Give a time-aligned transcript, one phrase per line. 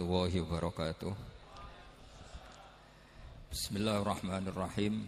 [0.00, 1.12] warahmatullahi wabarakatuh.
[3.52, 5.04] Bismillahirrahmanirrahim.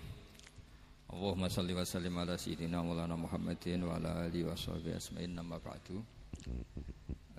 [1.08, 5.56] Allahumma salli wa sallim ala sayyidina maulana Muhammadin wa ala alihi wa sahbihi asma'in nama
[5.56, 5.96] ba'du.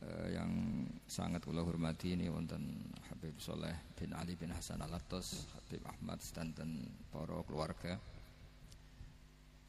[0.01, 0.49] Uh, yang
[1.05, 6.57] sangat kula hormati ini wonten Habib Soleh bin Ali bin Hasan Alatas Habib Ahmad dan
[7.13, 8.01] para keluarga.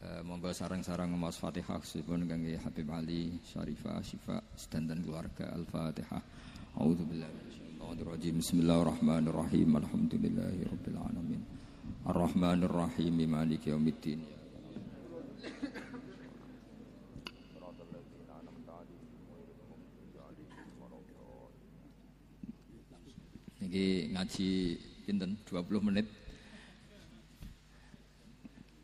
[0.00, 6.24] Uh, monggo sarang-sarang maos Fatihah sipun kangge Habib Ali Syarifah Syifa sedanten keluarga Al-Fatihah.
[6.74, 7.53] A'udzubillahi
[7.84, 8.40] Bismillahirrahmanirrahim.
[8.40, 9.76] Bismillahirrahmanirrahim.
[9.76, 11.42] Alhamdulillahirabbil alamin.
[12.08, 14.24] Arrahmanirrahim maliki yaumiddin.
[23.60, 24.50] Ini ngaji
[25.04, 26.08] pinten 20 menit.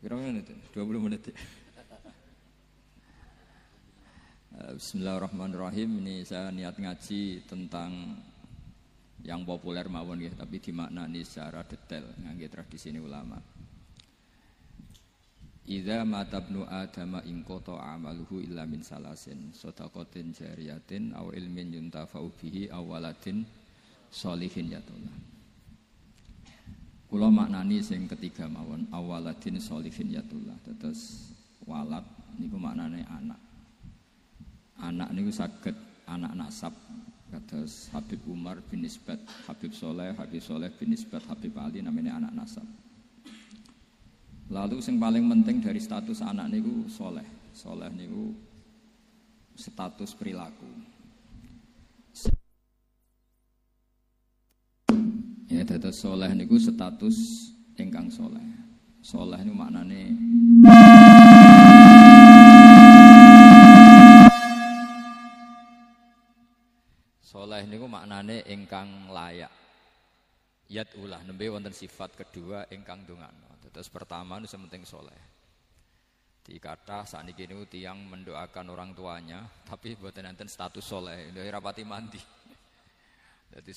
[0.05, 0.45] Kira menit
[0.77, 1.25] 20 menit.
[4.77, 5.89] Bismillahirrahmanirrahim.
[6.05, 8.21] Ini saya niat ngaji tentang
[9.21, 13.37] yang populer mawon ya, tapi dimaknani secara detail ngangge tradisi ini ulama.
[15.71, 22.81] Idza matabnu adama in amaluhu illa min salasin sadaqatin jariyatin aw ilmin yuntafa'u bihi aw
[22.81, 23.45] waladin
[24.09, 25.15] sholihin yatullah.
[27.07, 30.57] Kula maknani sing ketiga mawon awaladin sholihin yatullah.
[30.65, 31.31] Terus
[31.69, 32.03] walad
[32.41, 33.39] niku maknane anak
[34.81, 35.77] anak niku saged
[36.09, 36.73] anak nasab
[37.31, 42.35] kados Habib Umar bin Isbat, Habib Soleh, Habib Soleh bin Isbat, Habib Ali namanya anak
[42.35, 42.67] nasab.
[44.51, 47.23] Lalu yang paling penting dari status anak niku soleh.
[47.55, 48.35] Soleh niku
[49.55, 50.67] status perilaku.
[55.47, 57.47] Ya, dados soleh niku status
[57.79, 58.43] ingkang soleh.
[58.99, 60.11] Soleh niku maknane
[67.31, 69.55] Soleh niku maknane ingkang layak.
[70.67, 73.55] Yat ulah nembe wonten sifat kedua ingkang dongano.
[73.71, 75.15] Terus pertama nu sementing soleh.
[76.43, 81.47] Di kata saat ini niku tiang mendoakan orang tuanya, tapi buatan nanti status soleh, dari
[81.47, 82.19] rapati mandi.
[83.47, 83.71] Jadi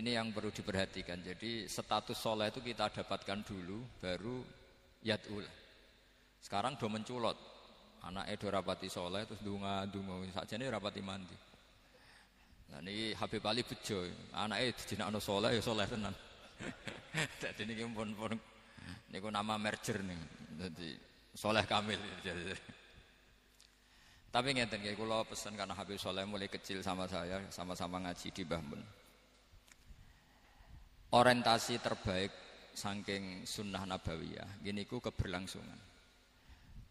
[0.00, 1.20] ini yang perlu diperhatikan.
[1.20, 4.40] Jadi status soleh itu kita dapatkan dulu, baru
[5.04, 5.52] yat ulah.
[6.40, 7.36] Sekarang do menculot,
[8.08, 11.36] anaknya do rapati soleh, terus dunga dunga saja ini rapati mandi.
[12.72, 14.02] Nah ini Habib Ali bejo,
[14.34, 16.14] anaknya dijinakno soleh ya soleh tenan.
[17.42, 18.32] Jadi ini pun pun
[19.12, 20.18] niku nama merger nih,
[20.56, 20.88] jadi
[21.36, 22.00] soleh kamil.
[24.34, 28.44] Tapi ngeten kayak kalau pesan karena Habib Soleh mulai kecil sama saya, sama-sama ngaji di
[28.44, 28.76] Bahmun.
[31.16, 32.28] Orientasi terbaik
[32.76, 35.80] saking sunnah nabawiyah, gini ku keberlangsungan.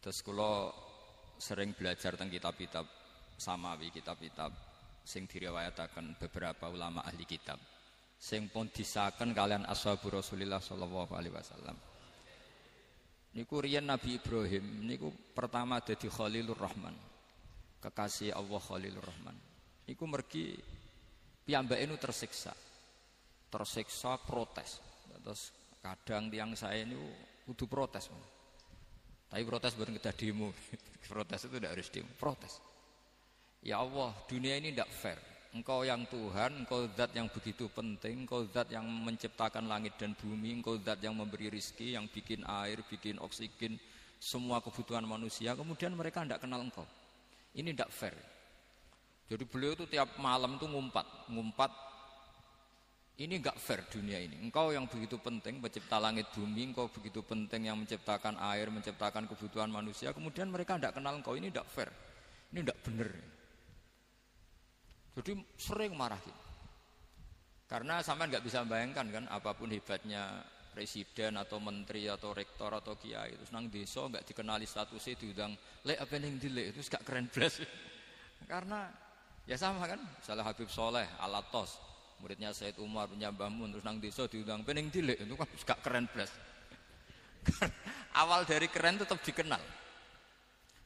[0.02, 0.74] Terus kalau
[1.38, 2.90] sering belajar tentang kitab-kitab
[3.38, 4.50] samawi, kitab-kitab
[5.06, 7.62] sing diriwayataken beberapa ulama ahli kitab
[8.18, 11.78] sing pun disaken kalian ashabu Rasulillah sallallahu alaihi wasallam.
[13.36, 16.96] Niku riyen Nabi Ibrahim niku pertama dadi Khalilur Rahman
[17.84, 19.36] kekasih Allah Khalilur Rahman.
[19.86, 20.58] Niku mergi
[21.46, 22.56] piyambake nu tersiksa
[23.52, 24.82] tersiksa protes.
[25.22, 26.98] Terus kadang tiang saya ini
[27.46, 28.10] kudu protes.
[29.30, 30.50] Tapi protes bukan kita demo
[31.12, 32.75] protes itu tidak harus demo protes
[33.66, 35.18] Ya Allah, dunia ini tidak fair.
[35.50, 40.62] Engkau yang Tuhan, engkau zat yang begitu penting, engkau zat yang menciptakan langit dan bumi,
[40.62, 43.82] engkau zat yang memberi rizki, yang bikin air, bikin oksigen,
[44.22, 46.86] semua kebutuhan manusia, kemudian mereka tidak kenal engkau.
[47.58, 48.14] Ini tidak fair.
[49.26, 51.72] Jadi beliau itu tiap malam itu ngumpat, ngumpat.
[53.16, 54.46] Ini enggak fair dunia ini.
[54.46, 59.74] Engkau yang begitu penting mencipta langit bumi, engkau begitu penting yang menciptakan air, menciptakan kebutuhan
[59.74, 61.34] manusia, kemudian mereka tidak kenal engkau.
[61.34, 61.90] Ini tidak fair.
[62.54, 63.35] Ini tidak benar.
[65.16, 66.44] Jadi sering marah gitu.
[67.66, 70.44] Karena sampai nggak bisa bayangkan kan apa pun hebatnya
[70.76, 75.56] presiden atau menteri atau rektor atau kiai itu nang desa nggak dikenali statusnya diundang
[75.88, 77.64] le apa yang dile itu gak keren belas.
[78.52, 78.92] Karena
[79.48, 81.80] ya sama kan salah Habib Soleh Alatos
[82.20, 86.06] muridnya Said Umar punya Mun terus nang desa diundang pening dile itu kan gak keren
[86.12, 86.30] belas.
[88.22, 89.64] Awal dari keren tetap dikenal.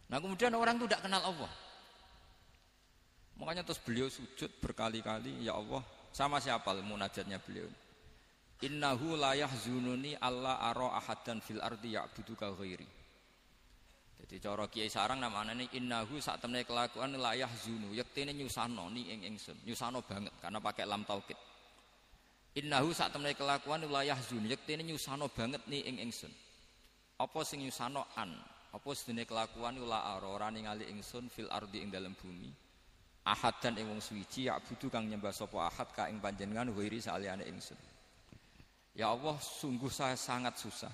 [0.10, 1.52] Nah kemudian orang itu tidak kenal Allah
[3.40, 5.80] Makanya terus beliau sujud berkali-kali, ya Allah,
[6.12, 7.72] sama siapa munajatnya beliau.
[8.60, 12.84] Innahu la yahzununi Allah ara ahadan fil ardi ya'buduka ghairi.
[14.20, 19.08] Jadi cara Kiai Sarang namanya ini innahu saat temne kelakuan la yahzunu, yektene nyusano ni
[19.08, 21.40] ing ingsun, nyusano banget karena pakai lam taukid.
[22.60, 26.36] Innahu saat temne kelakuan la yahzunu, yektene nyusano banget ni ing ingsun.
[27.24, 28.36] Apa sing nyusano an?
[28.76, 32.69] Apa sedene kelakuan la ara ora ningali ingsun fil ardi ing dalam bumi
[33.30, 36.98] ahad dan ing wong suwiji ya budu kang nyembah sapa ahad ka ing panjenengan wiri
[36.98, 37.78] saliyane ingsun.
[38.98, 40.92] Ya Allah sungguh saya sangat susah.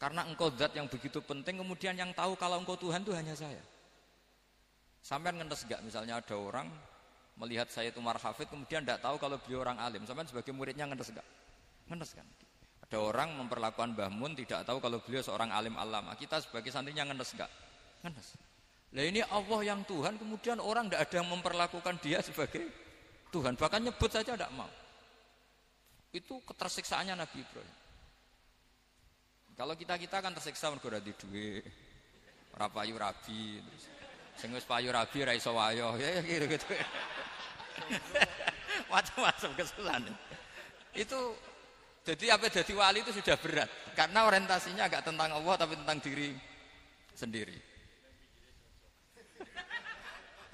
[0.00, 3.62] Karena engkau zat yang begitu penting kemudian yang tahu kalau engkau Tuhan itu hanya saya.
[5.04, 5.84] Sampai ngenes gak?
[5.84, 6.66] Misalnya ada orang
[7.38, 10.02] melihat saya itu marhafid kemudian tidak tahu kalau beliau orang alim.
[10.08, 11.28] Sampai sebagai muridnya ngenes gak?
[11.92, 12.26] Ngenes kan?
[12.88, 16.16] Ada orang memperlakukan Mbah Mun tidak tahu kalau beliau seorang alim alama.
[16.16, 17.52] Kita sebagai santrinya ngenes gak?
[18.02, 18.53] Ngenes
[18.94, 22.62] Nah ini Allah yang Tuhan, kemudian orang tidak ada yang memperlakukan dia sebagai
[23.34, 23.58] Tuhan.
[23.58, 24.70] Bahkan nyebut saja tidak mau.
[26.14, 27.76] Itu ketersiksaannya Nabi Ibrahim.
[29.58, 31.66] Kalau kita-kita kan tersiksa mergo di duit,
[32.54, 33.58] ora payu rabi,
[34.38, 36.66] terus payu rabi ra wayo, ya, ya gitu-gitu.
[38.94, 40.02] Macam-macam kesulitan.
[40.94, 41.34] Itu
[42.06, 46.30] jadi apa jadi wali itu sudah berat karena orientasinya agak tentang Allah tapi tentang diri
[47.14, 47.73] sendiri.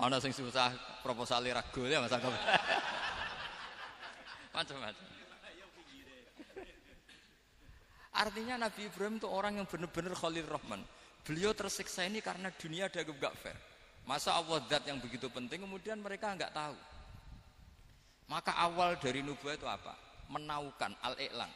[0.01, 0.73] Ana sing susah
[1.05, 2.33] proposal ragu ya Mas Agam.
[4.57, 5.07] Macam-macam.
[8.11, 10.81] Artinya Nabi Ibrahim itu orang yang benar-benar Khalil Rahman.
[11.23, 13.57] Beliau tersiksa ini karena dunia ada gak fair.
[14.09, 16.77] Masa Allah zat yang begitu penting kemudian mereka nggak tahu.
[18.27, 19.95] Maka awal dari nubuah itu apa?
[20.33, 21.51] Menaukan al-i'lan,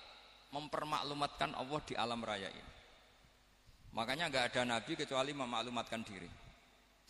[0.52, 2.72] mempermaklumatkan Allah di alam raya ini.
[3.94, 6.43] Makanya nggak ada nabi kecuali memaklumatkan diri.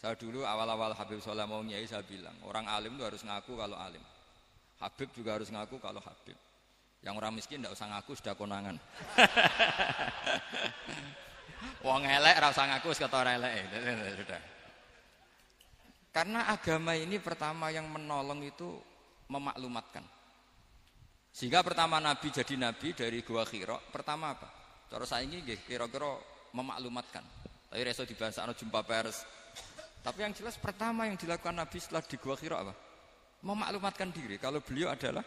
[0.04, 3.72] Saya dulu awal-awal Habib Soleh mau nyai saya bilang orang alim itu harus ngaku kalau
[3.80, 4.04] alim.
[4.76, 6.36] Habib juga harus ngaku kalau Habib.
[7.00, 8.76] Yang orang miskin tidak usah ngaku sudah konangan.
[11.88, 13.64] Wong elek rasa ngaku orang elek.
[14.20, 14.40] Sudah.
[16.12, 18.76] Karena agama ini pertama yang menolong itu
[19.32, 20.04] memaklumatkan.
[21.32, 24.52] Sehingga pertama Nabi jadi Nabi dari Gua Khiro, pertama apa?
[24.92, 26.20] Cara saya ini kira-kira
[26.52, 27.24] memaklumatkan.
[27.72, 29.24] Tapi reso dibahas jumpa pers,
[30.04, 32.76] tapi yang jelas pertama yang dilakukan Nabi setelah di Gua Hira apa?
[33.40, 35.24] Memaklumatkan diri kalau beliau adalah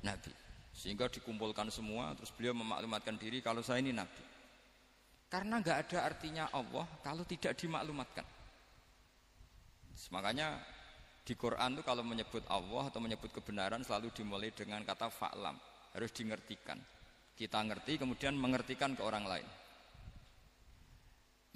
[0.00, 0.32] Nabi.
[0.72, 4.24] Sehingga dikumpulkan semua terus beliau memaklumatkan diri kalau saya ini Nabi.
[5.28, 8.24] Karena nggak ada artinya Allah kalau tidak dimaklumatkan.
[10.08, 10.56] Makanya
[11.28, 15.60] di Quran itu kalau menyebut Allah atau menyebut kebenaran selalu dimulai dengan kata fa'lam.
[15.92, 16.80] Harus dimengertikan.
[17.36, 19.48] Kita ngerti kemudian mengertikan ke orang lain.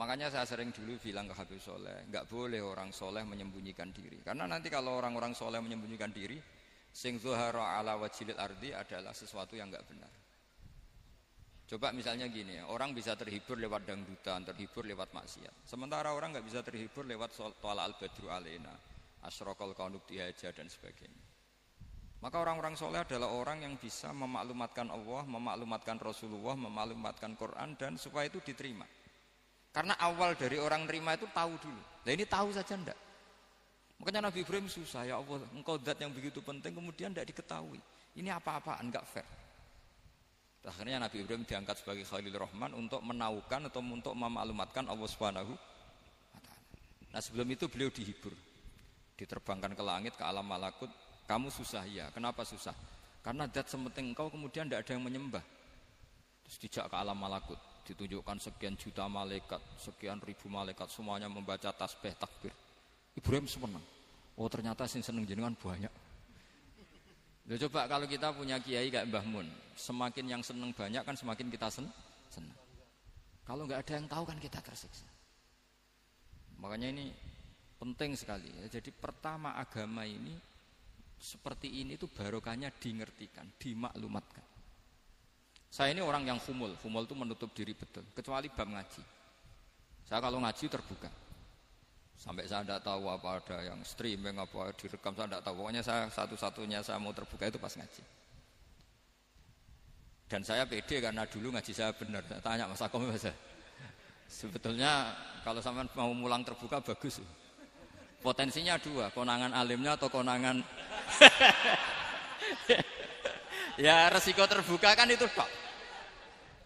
[0.02, 4.19] Makanya saya sering dulu bilang ke Habib Soleh, nggak boleh orang soleh menyembunyikan diri.
[4.19, 6.43] Karena nanti kalau orang-orang soleh menyembunyikan diri,
[6.90, 10.10] sing zuhara ala wajilil ardi adalah sesuatu yang nggak benar.
[11.70, 15.70] Coba misalnya gini orang bisa terhibur lewat dangdutan, terhibur lewat maksiat.
[15.70, 18.75] Sementara orang nggak bisa terhibur lewat toala al badru alena,
[19.22, 21.22] asrokol kaunuk dihaja dan sebagainya.
[22.19, 28.27] Maka orang-orang soleh adalah orang yang bisa memaklumatkan Allah, memaklumatkan Rasulullah, memaklumatkan Quran dan supaya
[28.27, 28.82] itu diterima.
[29.72, 31.82] Karena awal dari orang terima itu tahu dulu.
[32.05, 32.98] Nah ini tahu saja ndak.
[33.96, 37.81] Makanya Nabi Ibrahim susah ya Allah, engkau zat yang begitu penting kemudian tidak diketahui.
[38.12, 39.24] Ini apa-apaan enggak fair.
[40.69, 45.55] Akhirnya Nabi Ibrahim diangkat sebagai Khalil Rahman untuk menaukan atau untuk memaklumatkan Allah Subhanahu
[47.12, 48.32] Nah sebelum itu beliau dihibur,
[49.20, 50.88] diterbangkan ke langit ke alam malakut.
[51.29, 52.72] Kamu susah ya, kenapa susah?
[53.20, 55.44] Karena zat sementing engkau kemudian tidak ada yang menyembah.
[56.48, 62.15] Terus dijak ke alam malakut ditunjukkan sekian juta malaikat, sekian ribu malaikat semuanya membaca tasbih
[62.15, 62.55] takbir.
[63.19, 63.84] Ibrahim senang.
[64.39, 65.93] Oh ternyata sing seneng jenengan banyak.
[67.51, 71.51] Loh, coba kalau kita punya kiai kayak Mbah Mun, semakin yang seneng banyak kan semakin
[71.51, 71.91] kita sen
[72.31, 72.58] senang.
[73.43, 75.05] Kalau nggak ada yang tahu kan kita tersiksa.
[76.62, 77.10] Makanya ini
[77.82, 78.46] penting sekali.
[78.46, 78.79] Ya.
[78.79, 80.39] Jadi pertama agama ini
[81.19, 84.52] seperti ini tuh barokahnya dingertikan, dimaklumatkan.
[85.72, 89.00] Saya ini orang yang humul, humul itu menutup diri betul, kecuali bab ngaji.
[90.05, 91.08] Saya kalau ngaji terbuka.
[92.12, 95.64] Sampai saya tidak tahu apa ada yang streaming apa direkam saya tidak tahu.
[95.64, 98.05] Pokoknya saya satu-satunya saya mau terbuka itu pas ngaji.
[100.29, 102.20] Dan saya pede karena dulu ngaji saya benar.
[102.29, 103.32] Saya tanya Mas Akom masa.
[104.29, 107.24] Sebetulnya kalau sama mau mulang terbuka bagus.
[108.20, 110.60] Potensinya dua, konangan alimnya atau konangan
[113.82, 115.61] ya resiko terbuka kan itu tok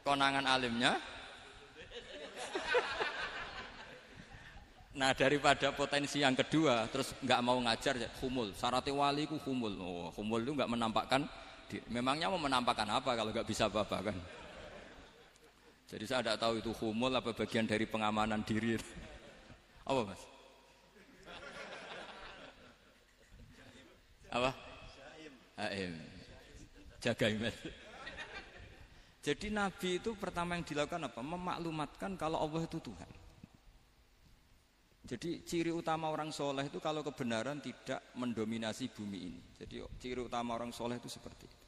[0.07, 0.95] konangan alimnya.
[4.97, 8.55] Nah daripada potensi yang kedua terus nggak mau ngajar ya humul.
[8.55, 9.75] Syarat wali ku humul.
[9.83, 11.27] Oh, humul itu nggak menampakkan
[11.91, 14.17] memangnya mau menampakkan apa kalau nggak bisa apa-apa kan?
[15.91, 18.79] Jadi saya tidak tahu itu humul apa bagian dari pengamanan diri.
[19.85, 20.23] Apa mas?
[24.31, 24.51] Apa?
[25.57, 25.95] Aim.
[27.01, 27.55] jaga iman
[29.27, 31.19] jadi Nabi itu pertama yang dilakukan apa?
[31.19, 33.11] Memaklumatkan kalau Allah itu Tuhan.
[35.03, 39.43] Jadi ciri utama orang soleh itu kalau kebenaran tidak mendominasi bumi ini.
[39.59, 41.59] Jadi ciri utama orang soleh itu seperti itu.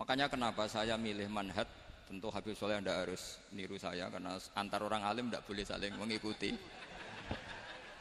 [0.00, 1.68] Makanya kenapa saya milih manhat,
[2.08, 6.56] tentu Habib Soleh anda harus niru saya karena antar orang alim tidak boleh saling mengikuti.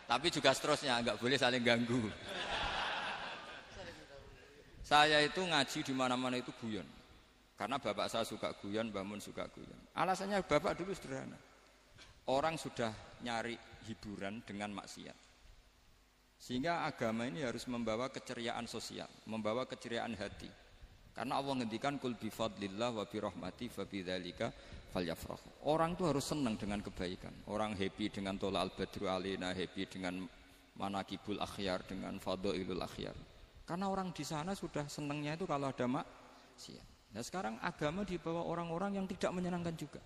[0.08, 2.08] Tapi juga seterusnya nggak boleh saling ganggu.
[4.80, 6.97] Saya itu ngaji di mana-mana itu guyon.
[7.58, 9.82] Karena bapak saya suka guyon, bangun suka guyon.
[9.98, 11.36] Alasannya bapak dulu sederhana.
[12.30, 12.94] Orang sudah
[13.26, 13.58] nyari
[13.90, 15.18] hiburan dengan maksiat.
[16.38, 20.46] Sehingga agama ini harus membawa keceriaan sosial, membawa keceriaan hati.
[21.18, 24.54] Karena Allah ngendikan kul bi fadlillah wa bi rahmati fa bidzalika
[24.94, 25.66] falyafrahu.
[25.66, 27.34] Orang itu harus senang dengan kebaikan.
[27.50, 30.30] Orang happy dengan tola al badru alina, happy dengan
[30.78, 33.18] manakibul akhyar, dengan fadhailul akhyar.
[33.66, 36.97] Karena orang di sana sudah senangnya itu kalau ada maksiat.
[37.18, 39.98] Nah sekarang agama dibawa orang-orang yang tidak menyenangkan juga.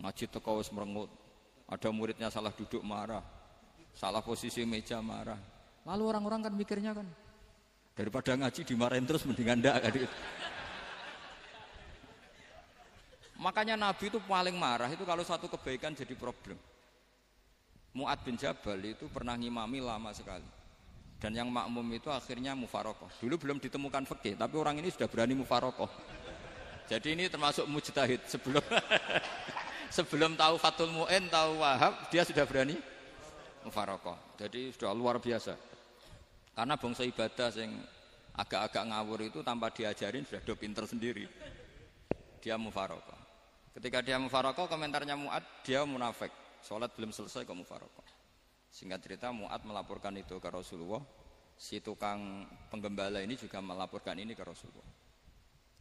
[0.00, 1.12] Ngaji teko merengut.
[1.68, 3.20] Ada muridnya salah duduk marah.
[3.92, 5.36] Salah posisi meja marah.
[5.84, 7.04] Lalu orang-orang kan mikirnya kan
[7.98, 9.92] daripada ngaji dimarahin terus mendingan ndak kan
[13.38, 16.58] Makanya Nabi itu paling marah itu kalau satu kebaikan jadi problem.
[17.94, 20.46] Mu'ad bin Jabal itu pernah ngimami lama sekali.
[21.18, 23.10] Dan yang makmum itu akhirnya mufarokoh.
[23.18, 25.90] Dulu belum ditemukan fikih, tapi orang ini sudah berani mufarokoh.
[26.88, 28.64] Jadi ini termasuk mujtahid sebelum
[29.96, 32.80] sebelum tahu Fatul Mu'in, tahu Wahab, dia sudah berani
[33.60, 34.16] mufarokoh.
[34.40, 35.52] Jadi sudah luar biasa.
[36.56, 37.76] Karena bangsa ibadah yang
[38.34, 41.28] agak-agak ngawur itu tanpa diajarin sudah do pinter sendiri.
[42.40, 43.18] Dia mufarokoh.
[43.76, 46.32] Ketika dia mufarokoh, komentarnya Mu'ad, dia munafik.
[46.64, 48.06] Sholat belum selesai kok mufarokoh.
[48.72, 51.04] Singkat cerita Mu'ad melaporkan itu ke Rasulullah.
[51.58, 55.07] Si tukang penggembala ini juga melaporkan ini ke Rasulullah.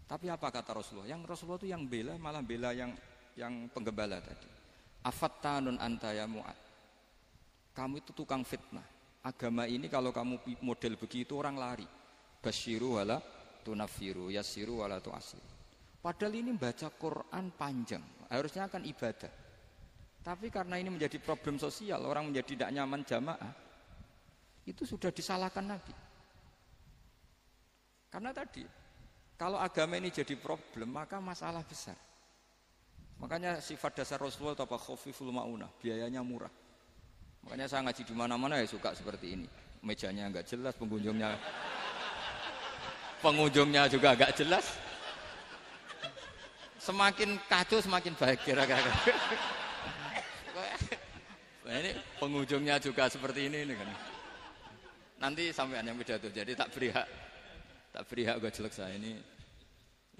[0.07, 1.11] Tapi apa kata Rasulullah?
[1.11, 2.95] Yang Rasulullah itu yang bela malah bela yang
[3.35, 4.47] yang penggembala tadi.
[5.03, 6.57] Afattanun anta ya Mu'ad.
[7.75, 8.83] Kamu itu tukang fitnah.
[9.21, 11.85] Agama ini kalau kamu model begitu orang lari.
[12.39, 13.19] Basyiru wala
[13.67, 15.43] tunafiru, yasiru wala tuasiru.
[15.99, 17.99] Padahal ini baca Quran panjang,
[18.31, 19.33] harusnya akan ibadah.
[20.23, 23.53] Tapi karena ini menjadi problem sosial, orang menjadi tidak nyaman jamaah,
[24.63, 25.91] itu sudah disalahkan Nabi.
[28.07, 28.63] Karena tadi,
[29.38, 31.96] kalau agama ini jadi problem, maka masalah besar.
[33.22, 36.51] Makanya sifat dasar Rasulullah apa khofiful maunah, biayanya murah.
[37.46, 39.48] Makanya saya ngaji di mana-mana ya suka seperti ini.
[39.86, 41.38] Mejanya nggak jelas, pengunjungnya
[43.22, 44.65] pengunjungnya juga nggak jelas.
[46.82, 48.94] Semakin kacau semakin baik kira-kira.
[51.67, 53.89] Nah, ini pengunjungnya juga seperti ini, ini kan.
[55.20, 56.32] Nanti sampai yang pidato.
[56.32, 57.08] Jadi tak beri hak,
[57.98, 59.18] tak beri hak gue jelek saya ini.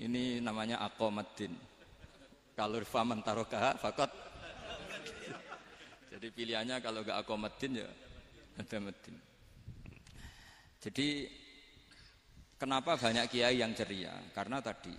[0.02, 1.54] Ini namanya akomadin.
[2.58, 4.10] Kalau faman tarokaha fakot.
[6.10, 7.90] Jadi pilihannya kalau gak akomadin ya
[8.58, 9.14] ada medin.
[10.82, 11.30] Jadi
[12.58, 14.26] kenapa banyak kiai yang ceria?
[14.34, 14.98] Karena tadi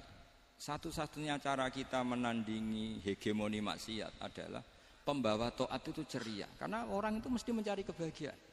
[0.54, 4.62] satu-satunya cara kita menandingi hegemoni maksiat adalah
[5.02, 8.47] pembawa toat itu ceria karena orang itu mesti mencari kebahagiaan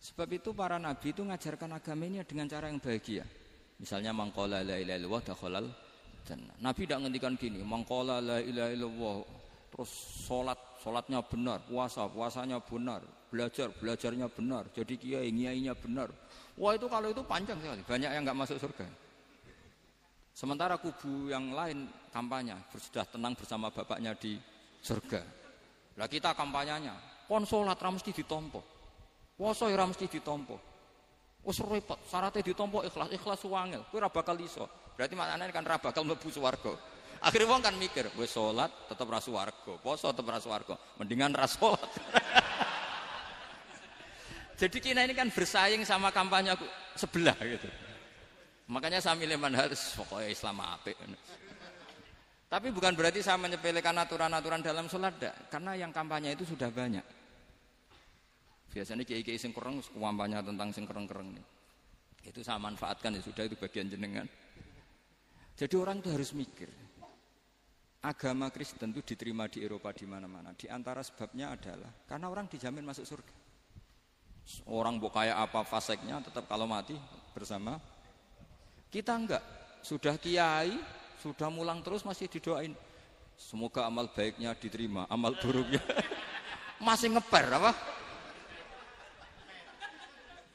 [0.00, 3.24] sebab itu para nabi itu mengajarkan agama ini dengan cara yang bahagia
[3.76, 5.66] misalnya mangkola la ilaha illallah dakhalal
[6.24, 9.16] jannah nabi tidak ngendikan gini mangkola la ilaha illallah
[9.70, 9.92] terus
[10.26, 16.08] sholat sholatnya benar puasa puasanya benar belajar belajarnya benar jadi kiai kiainya benar
[16.58, 18.88] wah itu kalau itu panjang sekali banyak yang nggak masuk surga
[20.34, 24.34] sementara kubu yang lain kampanye sudah tenang bersama bapaknya di
[24.80, 25.22] surga.
[26.00, 26.96] Lah kita kampanyenya,
[27.28, 28.79] pon salat ra mesti ditampa.
[29.40, 30.52] Puasa ya ra mesti ditampa.
[31.40, 33.80] Wis repot, syaratnya ditampa ikhlas, ikhlas wangel.
[33.88, 34.68] Kowe ora bakal iso.
[34.92, 36.76] Berarti maknane kan ra bakal mlebu swarga.
[37.24, 40.76] Akhirnya wong kan mikir, wis salat tetep ra swarga, poso tetep ra swarga.
[41.00, 41.80] Mendingan ra salat.
[44.60, 46.52] Jadi Cina ini kan bersaing sama kampanye
[46.92, 47.64] sebelah gitu.
[48.68, 51.00] Makanya saya milih manhaj pokoknya Islam apik.
[52.44, 55.16] Tapi bukan berarti saya menyepelekan aturan-aturan dalam sholat,
[55.48, 57.19] karena yang kampanye itu sudah banyak.
[58.70, 61.42] Biasanya kiai-kiai sing kereng, tentang sing kereng-kereng ini.
[62.22, 64.28] Itu saya manfaatkan ya sudah itu bagian jenengan.
[65.58, 66.70] Jadi orang itu harus mikir.
[68.00, 70.56] Agama Kristen itu diterima di Eropa di mana-mana.
[70.56, 73.34] Di antara sebabnya adalah karena orang dijamin masuk surga.
[74.72, 76.96] Orang bu kayak apa faseknya tetap kalau mati
[77.36, 77.76] bersama
[78.88, 79.44] kita enggak.
[79.84, 80.80] Sudah kiai,
[81.20, 82.72] sudah mulang terus masih didoain.
[83.36, 85.80] Semoga amal baiknya diterima, amal buruknya
[86.86, 87.72] masih ngeper apa?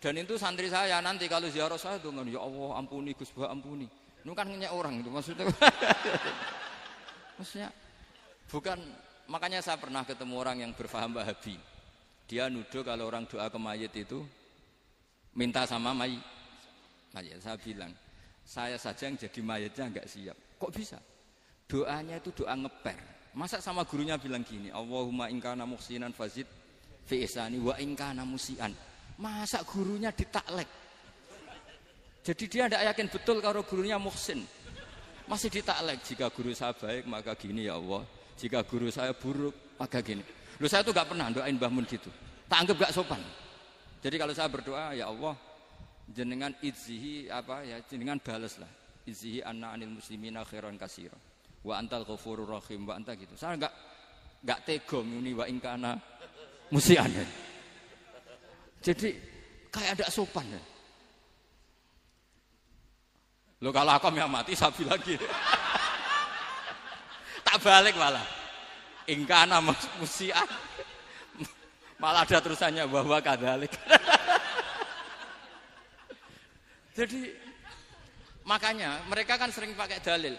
[0.05, 3.89] Dan itu santri saya nanti kalau ziarah saya dengan ya Allah ampuni Gus Bah ampuni.
[4.21, 5.49] Ini kan ngenyek orang itu maksudnya.
[7.41, 7.73] maksudnya
[8.45, 8.77] bukan
[9.25, 11.57] makanya saya pernah ketemu orang yang berfaham Wahabi.
[12.29, 14.21] Dia nuduh kalau orang doa ke mayit itu
[15.33, 16.21] minta sama mayit.
[17.17, 17.89] Mayit saya bilang,
[18.45, 20.37] saya saja yang jadi mayitnya nggak siap.
[20.61, 21.01] Kok bisa?
[21.65, 23.01] Doanya itu doa ngeper.
[23.33, 26.45] Masa sama gurunya bilang gini, Allahumma ingkana muhsinan fazid
[27.09, 28.69] fi isani wa ingkana musian.
[29.15, 30.67] Masa gurunya ditaklek?
[32.25, 34.43] Jadi dia tidak yakin betul kalau gurunya muhsin.
[35.29, 36.01] Masih ditaklek.
[36.03, 38.03] Jika guru saya baik maka gini ya Allah.
[38.35, 40.25] Jika guru saya buruk maka gini.
[40.59, 42.09] Lu saya tuh gak pernah doain Mbah Mun gitu.
[42.49, 43.21] Tak anggap gak sopan.
[44.03, 45.33] Jadi kalau saya berdoa ya Allah
[46.05, 48.69] jenengan izhi apa ya jenengan balas lah.
[49.05, 51.17] Izhi anna anil muslimina khairan kasira.
[51.65, 53.37] Wa antal ghafurur rahim wa anta gitu.
[53.37, 53.73] Saya enggak
[54.41, 55.93] enggak tegong ini wa ingkana
[56.73, 57.09] musian.
[58.85, 59.17] Jadi
[59.73, 60.61] kayak ada sopan ya.
[63.65, 65.17] Lo kalau aku yang mati sapi lagi.
[67.49, 68.21] tak balik malah.
[69.09, 69.57] Ingkana
[69.97, 70.45] musian.
[71.97, 73.73] Malah ada terusannya bahwa kadalik.
[76.97, 77.33] Jadi
[78.45, 80.37] makanya mereka kan sering pakai dalil.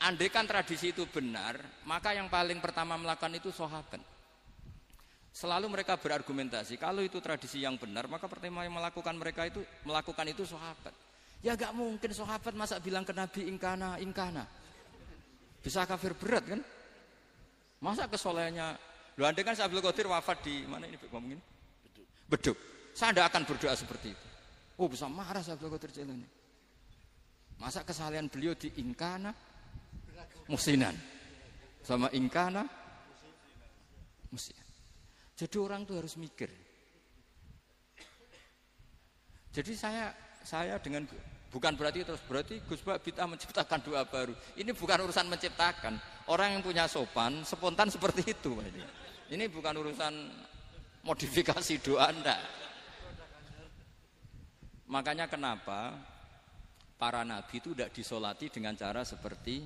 [0.00, 4.13] Andai kan tradisi itu benar, maka yang paling pertama melakukan itu sahabat.
[5.34, 10.30] Selalu mereka berargumentasi, kalau itu tradisi yang benar, maka pertama yang melakukan mereka itu melakukan
[10.30, 10.94] itu sahabat.
[11.42, 14.46] Ya gak mungkin sahabat masa bilang ke Nabi ingkana, ingkana.
[15.58, 16.62] Bisa kafir berat kan?
[17.82, 18.78] Masa kesolehannya,
[19.18, 21.42] lu andai kan Abdul Qadir wafat di mana ini ngomong ini?
[22.30, 22.56] Beduk.
[22.94, 24.26] Saya tidak akan berdoa seperti itu.
[24.78, 26.28] Oh bisa marah Abdul Qadir Jailani.
[27.58, 29.34] Masa kesalahan beliau di ingkana,
[30.46, 30.94] musinan.
[31.82, 32.62] Sama ingkana,
[34.30, 34.63] musinan.
[35.34, 36.50] Jadi orang tuh harus mikir.
[39.54, 41.06] Jadi saya saya dengan
[41.54, 44.34] Bukan berarti terus berarti Gus Bak kita menciptakan doa baru.
[44.58, 45.94] Ini bukan urusan menciptakan.
[46.26, 48.58] Orang yang punya sopan spontan seperti itu.
[48.58, 48.82] Ini,
[49.30, 50.34] ini bukan urusan
[51.06, 52.34] modifikasi doa anda.
[54.90, 55.94] Makanya kenapa
[56.98, 59.62] para nabi itu tidak disolati dengan cara seperti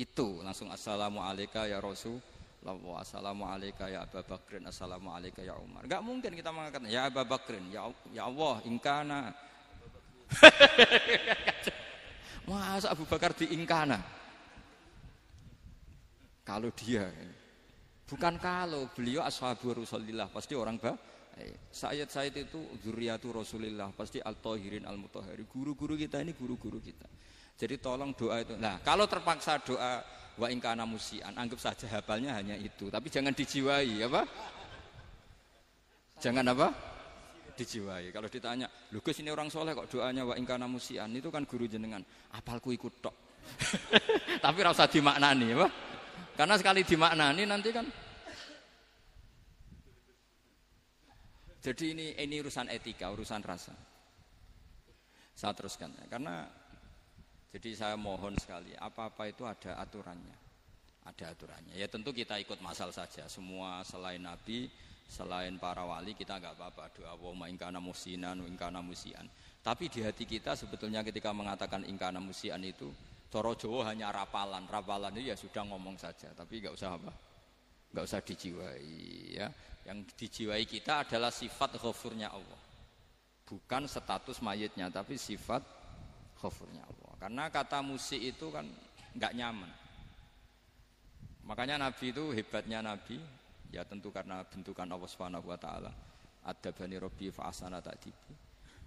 [0.00, 0.40] itu.
[0.40, 2.24] Langsung assalamualaikum ya Rasul.
[2.66, 5.86] Assalamualaikum ya Abu Bakrin, Assalamualaikum ya Umar.
[5.86, 9.30] Gak mungkin kita mengatakan ya Abu Bakrin, ya, ya Allah, ingkana
[12.48, 14.00] Masa Abu Bakar diingkana?
[16.44, 17.12] Kalau dia,
[18.08, 20.96] bukan kalau beliau ashabu Rasulillah pasti orang bah.
[21.70, 25.46] Sayyid Sayyid itu zuriatu Rasulillah pasti al-tahirin al-mutahhari.
[25.46, 27.06] Guru-guru kita ini guru-guru kita.
[27.54, 28.58] Jadi tolong doa itu.
[28.58, 30.02] Nah, kalau terpaksa doa
[30.38, 34.22] wa ingkana musian, anggap saja hafalnya hanya itu, tapi jangan dijiwai, apa?
[36.18, 36.68] Jangan apa?
[37.58, 38.14] dijiwai.
[38.14, 41.98] Kalau ditanya, lu ini orang soleh kok doanya wa ingkana musian itu kan guru jenengan.
[42.38, 43.14] Apalku ikut tok.
[44.44, 45.68] Tapi rasa dimaknani, apa?
[46.38, 47.86] Karena sekali dimaknani nanti kan
[51.58, 53.74] Jadi ini ini urusan etika, urusan rasa.
[55.34, 55.90] Saya teruskan.
[56.06, 56.46] Karena
[57.52, 60.36] jadi saya mohon sekali, apa-apa itu ada aturannya.
[61.08, 61.74] Ada aturannya.
[61.76, 63.24] Ya tentu kita ikut masal saja.
[63.32, 64.68] Semua selain Nabi
[65.08, 69.24] Selain para wali kita nggak apa-apa doa wa ingkana musinan ingkana musian.
[69.64, 72.92] Tapi di hati kita sebetulnya ketika mengatakan ingkana musian itu
[73.32, 77.12] Toro Jowo hanya rapalan, rapalan itu ya sudah ngomong saja, tapi nggak usah apa,
[77.92, 78.92] nggak usah dijiwai
[79.32, 79.48] ya.
[79.88, 82.60] Yang dijiwai kita adalah sifat ghafurnya Allah,
[83.48, 85.64] bukan status mayitnya, tapi sifat
[86.36, 87.07] ghafurnya Allah.
[87.18, 88.66] Karena kata musik itu kan
[89.18, 89.70] nggak nyaman.
[91.44, 93.18] Makanya Nabi itu hebatnya Nabi,
[93.68, 95.92] Ya tentu karena bentukan Allah Subhanahu wa taala.
[96.48, 98.32] Ada bani Rabbi fa'asana ta'dibu.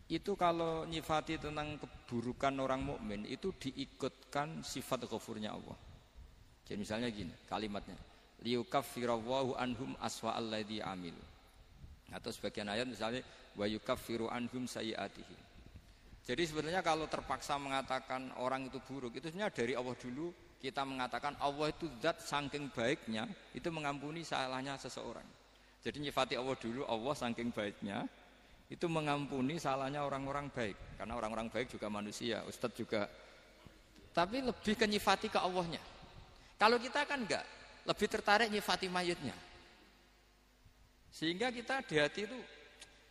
[0.10, 5.78] Itu kalau nyifati tentang keburukan orang mukmin itu diikutkan sifat ghafurnya Allah.
[6.66, 7.96] Jadi misalnya gini, kalimatnya
[8.42, 11.14] liyukaffirawwahu anhum aswa alladhi amil.
[12.10, 13.22] Atau sebagian ayat misalnya
[13.54, 15.51] wa yukaffiru anhum sayiatihi.
[16.22, 20.30] Jadi sebenarnya kalau terpaksa mengatakan orang itu buruk itu sebenarnya dari Allah dulu
[20.62, 23.26] kita mengatakan Allah itu zat saking baiknya
[23.58, 25.26] itu mengampuni salahnya seseorang.
[25.82, 28.06] Jadi nyifati Allah dulu, Allah saking baiknya
[28.70, 30.78] itu mengampuni salahnya orang-orang baik.
[31.02, 33.10] Karena orang-orang baik juga manusia, Ustadz juga.
[34.14, 35.82] Tapi lebih ke nyifati ke Allahnya.
[36.62, 37.42] Kalau kita kan enggak,
[37.90, 39.34] lebih tertarik nyifati mayatnya.
[41.10, 42.38] Sehingga kita di hati itu,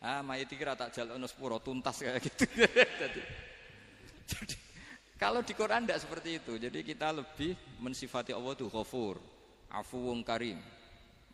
[0.00, 2.44] ah mayat kira tak jalan sepuro tuntas kayak gitu.
[3.00, 3.20] jadi,
[4.24, 4.56] jadi
[5.20, 6.56] kalau di Quran tidak seperti itu.
[6.56, 9.20] Jadi kita lebih mensifati Allah itu ghafur,
[9.68, 10.56] afuwung karim.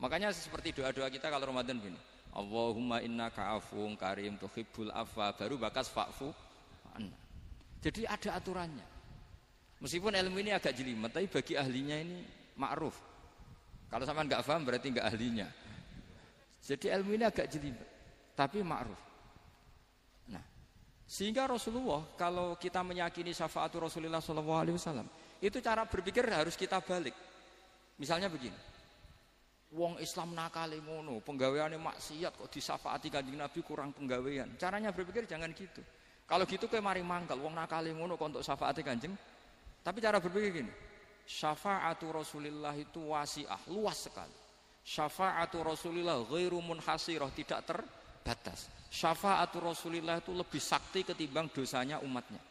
[0.03, 2.01] Makanya seperti doa-doa kita kalau Ramadan begini.
[2.35, 6.35] Allahumma inna ka'afuwung karim tuhibbul afwa baru bakas fa'fu
[7.81, 8.85] Jadi ada aturannya.
[9.79, 12.27] Meskipun ilmu ini agak jelimet, tapi bagi ahlinya ini
[12.59, 12.99] ma'ruf.
[13.87, 15.49] Kalau sama nggak paham berarti nggak ahlinya.
[16.59, 17.89] Jadi ilmu ini agak jelimet,
[18.37, 19.01] tapi ma'ruf.
[20.31, 20.45] Nah,
[21.09, 25.09] sehingga Rasulullah kalau kita meyakini syafaatul Rasulullah SAW
[25.41, 27.17] itu cara berpikir harus kita balik.
[27.97, 28.57] Misalnya begini,
[29.75, 34.55] Wong Islam nakale ngono, penggaweane maksiat kok disafaati Kanjeng Nabi kurang penggawean.
[34.55, 35.83] Caranya berpikir jangan gitu.
[36.27, 39.15] Kalau gitu kayak mari mangkal, wong nakale ngono kok untuk syafaati Kanjeng.
[39.83, 40.73] Tapi cara berpikir gini,
[41.27, 44.35] syafaatu Rasulillah itu wasiah, luas sekali.
[44.87, 47.67] Syafaatu Rasulillah ghairu munhasirah, tidak
[48.27, 48.67] terbatas.
[48.91, 52.43] Syafaatu Rasulillah itu lebih sakti ketimbang dosanya umatnya.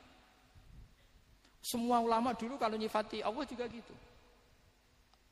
[1.60, 3.92] Semua ulama dulu kalau nyifati Allah juga gitu.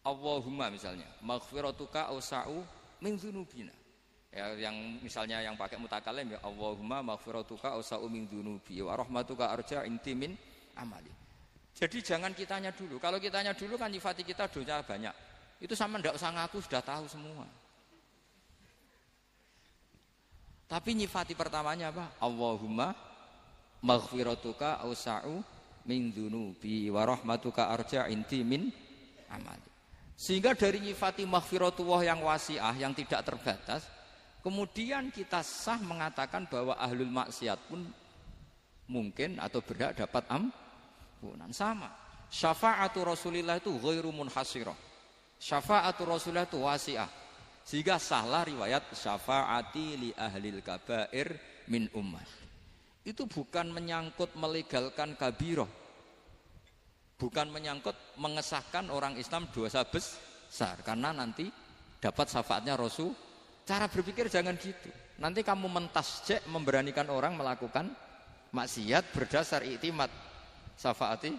[0.04, 2.60] Allahumma misalnya, maghfiratuka ausa'u
[3.00, 3.72] min dzunubina.
[4.34, 9.88] Ya, yang misalnya yang pakai mutakalim ya Allahumma maghfiratuka ausa'u min dzunubi wa rahmatuka arja
[9.88, 10.36] intimin
[10.76, 11.14] amali.
[11.72, 13.00] Jadi jangan kitanya dulu.
[13.00, 15.14] Kalau kitanya dulu kan nyifati kita dosa banyak.
[15.62, 17.46] Itu sama ndak usah ngaku sudah tahu semua.
[20.74, 22.18] Tapi nyifati pertamanya apa?
[22.18, 22.98] Allahumma
[23.86, 25.46] maghfiratuka ausa'u
[25.86, 28.74] min dzunubi wa rahmatuka arja intimin
[29.30, 29.70] amali.
[30.18, 33.86] Sehingga dari nyifati maghfiratullah yang wasiah, yang tidak terbatas,
[34.42, 37.86] kemudian kita sah mengatakan bahwa ahlul maksiat pun
[38.90, 41.54] mungkin atau berhak dapat ampunan.
[41.54, 41.94] Sama.
[42.34, 44.74] Syafa'atu Rasulillah itu ghairu munhasirah.
[45.38, 47.06] Syafa'atu Rasulillah itu wasiah.
[47.64, 51.36] Sehingga sahlah riwayat syafa'ati li ahlil kabair
[51.72, 52.28] min umat.
[53.08, 55.84] Itu bukan menyangkut melegalkan kabiroh
[57.24, 61.48] bukan menyangkut mengesahkan orang Islam dosa besar karena nanti
[62.04, 63.16] dapat syafaatnya Rasul.
[63.64, 64.92] Cara berpikir jangan gitu.
[65.24, 67.88] Nanti kamu mentasjek memberanikan orang melakukan
[68.52, 70.12] maksiat berdasar iktimat
[70.76, 71.32] syafaati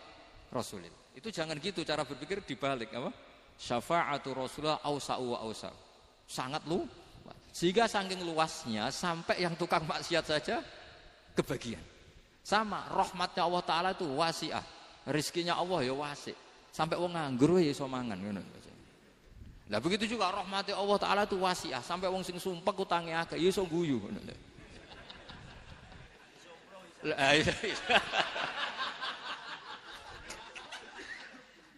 [0.49, 1.13] Rasulil.
[1.13, 3.13] Itu jangan gitu cara berpikir dibalik apa?
[3.61, 5.84] Syafaatu Rasulullah ausa'u wa ausa'u.
[6.25, 6.89] Sangat lu
[7.55, 10.59] sehingga saking luasnya sampai yang tukang maksiat saja
[11.39, 11.83] kebagian.
[12.45, 14.65] Sama rahmatnya Allah Ta'ala itu wasiah
[15.05, 16.33] Rizkinya Allah ya wasik.
[16.73, 18.41] Sampai wong nganggur ya iso mangan ngono.
[19.73, 23.49] Lah begitu juga rahmati Allah taala itu wasiah, sampai wong sing sumpek utange akeh ya
[23.49, 23.97] iso guyu.
[27.05, 27.53] Iya, iya.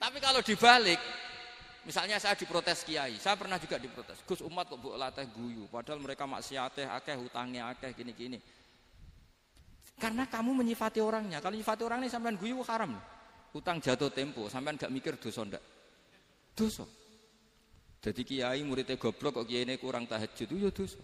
[0.03, 0.99] Tapi kalau dibalik,
[1.87, 4.19] misalnya saya diprotes kiai, saya pernah juga diprotes.
[4.27, 8.43] Gus umat kok buat latih guyu, padahal mereka maksiateh akeh, hutangnya akeh, gini-gini.
[9.97, 11.39] Karena kamu menyifati orangnya.
[11.39, 12.99] Kalau menyifati orangnya sampean guyu haram.
[13.55, 15.63] Utang jatuh tempo, sampean gak mikir dosa ndak?
[16.53, 16.85] Dosa.
[18.03, 21.01] Jadi kiai muridnya goblok kok kiai ini kurang tahajud itu ya dosa.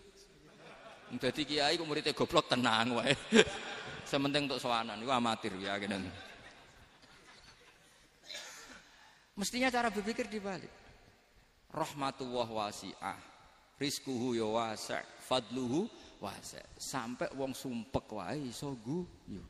[1.09, 3.15] Jadi kiai kok muridnya goblok tenang wae.
[4.11, 5.97] Sementing untuk soanan itu amatir ya gitu.
[9.37, 10.71] Mestinya cara berpikir dibalik.
[11.73, 13.21] Rahmatullah wasi'ah.
[13.81, 15.89] Rizkuhu ya wasi' fadluhu
[16.21, 19.43] wasi' sampai wong sumpek wae iso guyu.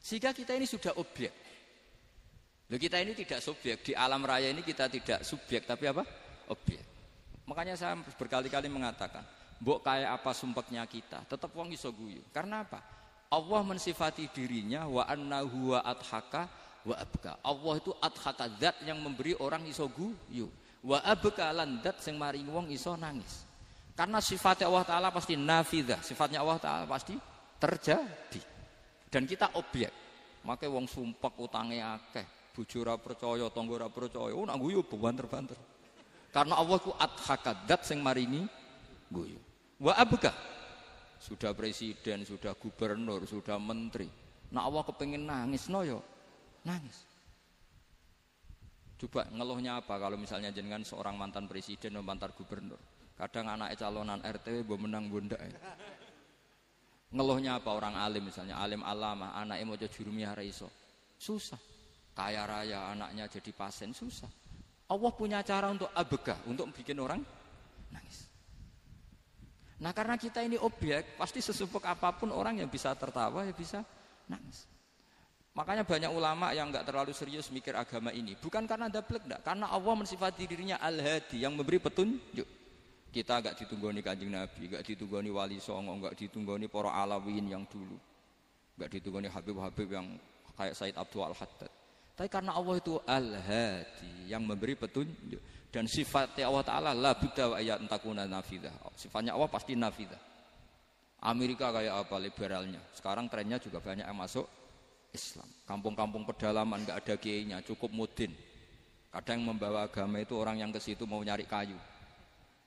[0.00, 1.34] Sehingga kita ini sudah objek.
[2.66, 3.82] Loh kita ini tidak subjek.
[3.86, 6.02] Di alam raya ini kita tidak subjek, tapi apa?
[6.50, 6.82] Objek.
[7.46, 9.22] Makanya saya berkali-kali mengatakan,
[9.62, 12.20] Mbok kayak apa sumpeknya kita, tetap wong iso guyu.
[12.34, 12.82] Karena apa?
[13.30, 16.50] Allah mensifati dirinya wa annahu wa adhaka
[16.86, 17.42] wa abka.
[17.42, 20.46] Allah itu adhaka zat yang memberi orang iso guyu.
[20.86, 23.42] Wa abka lan zat sing maringi wong iso nangis.
[23.98, 26.04] Karena sifatnya Allah Ta'ala pasti nafidah.
[26.04, 27.16] Sifatnya Allah Ta'ala pasti
[27.58, 28.42] terjadi.
[29.10, 29.90] Dan kita objek.
[30.46, 32.54] Makanya wong sumpek utangnya akeh.
[32.54, 34.32] Bojo ora percaya tangga ora percaya.
[34.32, 35.58] Oh nak guyu banter-banter.
[36.30, 38.46] Karena Allah ku adhakadat sing maringi
[39.10, 39.40] guyu.
[39.80, 40.32] Wa abga
[41.20, 44.08] sudah presiden sudah gubernur sudah menteri.
[44.52, 46.00] Nak Allah kepengen nangis no yo
[46.66, 47.06] nangis
[48.98, 52.80] coba ngeluhnya apa kalau misalnya jenengan seorang mantan presiden atau mantan gubernur
[53.14, 55.38] kadang anak calonan RT gue menang bunda
[57.06, 60.66] Ngeluhnya apa orang alim misalnya, alim alama, anaknya mau jadi jurumiyah raiso.
[61.16, 61.58] Susah.
[62.12, 64.28] Kaya raya anaknya jadi pasien, susah.
[64.90, 67.22] Allah punya cara untuk abega, untuk bikin orang
[67.94, 68.26] nangis.
[69.80, 73.80] Nah karena kita ini objek, pasti sesupuk apa pun orang yang bisa tertawa ya bisa
[74.26, 74.75] nangis.
[75.56, 78.36] Makanya banyak ulama yang nggak terlalu serius mikir agama ini.
[78.36, 79.40] Bukan karena dablek, enggak.
[79.40, 82.44] Karena Allah mensifati dirinya al-hadi yang memberi petunjuk.
[83.08, 87.96] Kita agak ditunggoni kanjeng Nabi, agak ditunggoni wali songo, agak ditunggoni para alawin yang dulu.
[88.76, 90.20] Agak ditunggoni Habib-Habib yang
[90.60, 91.72] kayak Said Abdul Al-Haddad.
[92.20, 95.40] Tapi karena Allah itu Al-Hadi yang memberi petunjuk
[95.72, 98.76] dan sifatnya Allah Taala la budda wa ayat entakuna nafidah.
[98.92, 100.20] Sifatnya Allah pasti nafidah.
[101.24, 102.84] Amerika kayak apa liberalnya.
[102.92, 104.44] Sekarang trennya juga banyak yang masuk
[105.16, 105.48] Islam.
[105.64, 108.36] Kampung-kampung pedalaman nggak ada kiainya, cukup mudin.
[109.08, 111.80] Kadang membawa agama itu orang yang ke situ mau nyari kayu.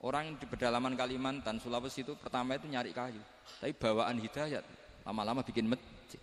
[0.02, 3.22] Orang di pedalaman Kalimantan, Sulawesi itu pertama itu nyari kayu.
[3.62, 4.66] Tapi bawaan hidayat,
[5.06, 6.18] lama-lama bikin masjid.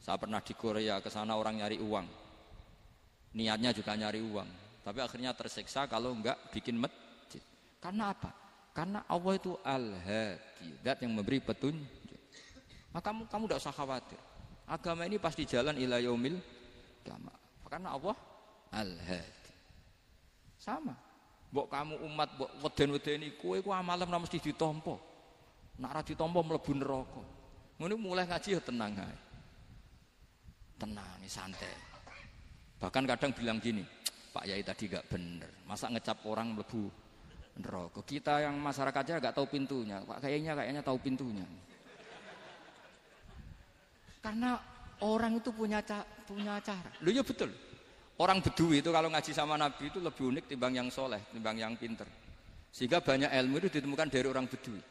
[0.00, 2.06] Saya pernah di Korea, ke sana orang nyari uang.
[3.36, 4.48] Niatnya juga nyari uang.
[4.86, 7.42] Tapi akhirnya tersiksa kalau enggak bikin masjid.
[7.82, 8.30] Karena apa?
[8.70, 12.20] Karena Allah itu al-hadi, yang memberi petunjuk.
[12.94, 14.20] Maka kamu kamu tidak usah khawatir.
[14.66, 16.42] Agama ini pasti jalan ila yaumil
[17.66, 18.16] Karena Allah
[18.74, 19.52] al-hadi.
[20.58, 20.94] Sama.
[21.54, 24.98] Mbok kamu umat mbok weden-wedeni kowe ku amalan ora mesti ditampa.
[25.78, 27.22] Nak ora ditampa mlebu neraka.
[27.78, 29.16] Mulai ngaji ya tenang ae.
[30.76, 31.72] Tenang, santai.
[32.76, 33.80] Bahkan kadang bilang gini,
[34.36, 35.48] Pak Yai tadi gak bener.
[35.64, 36.92] Masa ngecap orang mlebu
[37.56, 38.00] neraka.
[38.04, 40.04] Kita yang masyarakatnya gak tahu pintunya.
[40.04, 41.46] Pak kayaknya kayaknya tahu pintunya.
[44.26, 44.58] Karena
[45.06, 45.78] orang itu punya
[46.26, 46.90] punya cara.
[47.06, 47.54] Lu ya betul.
[48.18, 51.78] Orang Bedui itu kalau ngaji sama Nabi itu lebih unik timbang yang soleh, timbang yang
[51.78, 52.10] pinter.
[52.74, 54.82] Sehingga banyak ilmu itu ditemukan dari orang Bedui.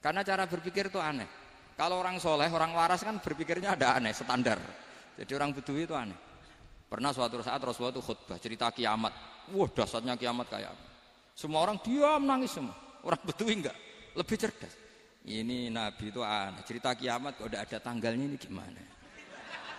[0.00, 1.28] Karena cara berpikir itu aneh.
[1.76, 4.56] Kalau orang soleh, orang waras kan berpikirnya ada aneh, standar.
[5.20, 6.16] Jadi orang Bedui itu aneh.
[6.88, 9.12] Pernah suatu saat Rasulullah itu khutbah cerita kiamat.
[9.52, 10.84] Wah dasarnya kiamat kayak apa?
[11.36, 12.72] Semua orang diam nangis semua.
[13.04, 13.76] Orang Bedui enggak,
[14.16, 14.81] lebih cerdas.
[15.22, 16.62] Ini Nabi itu aneh.
[16.66, 18.82] Cerita kiamat kok udah ada tanggalnya ini gimana?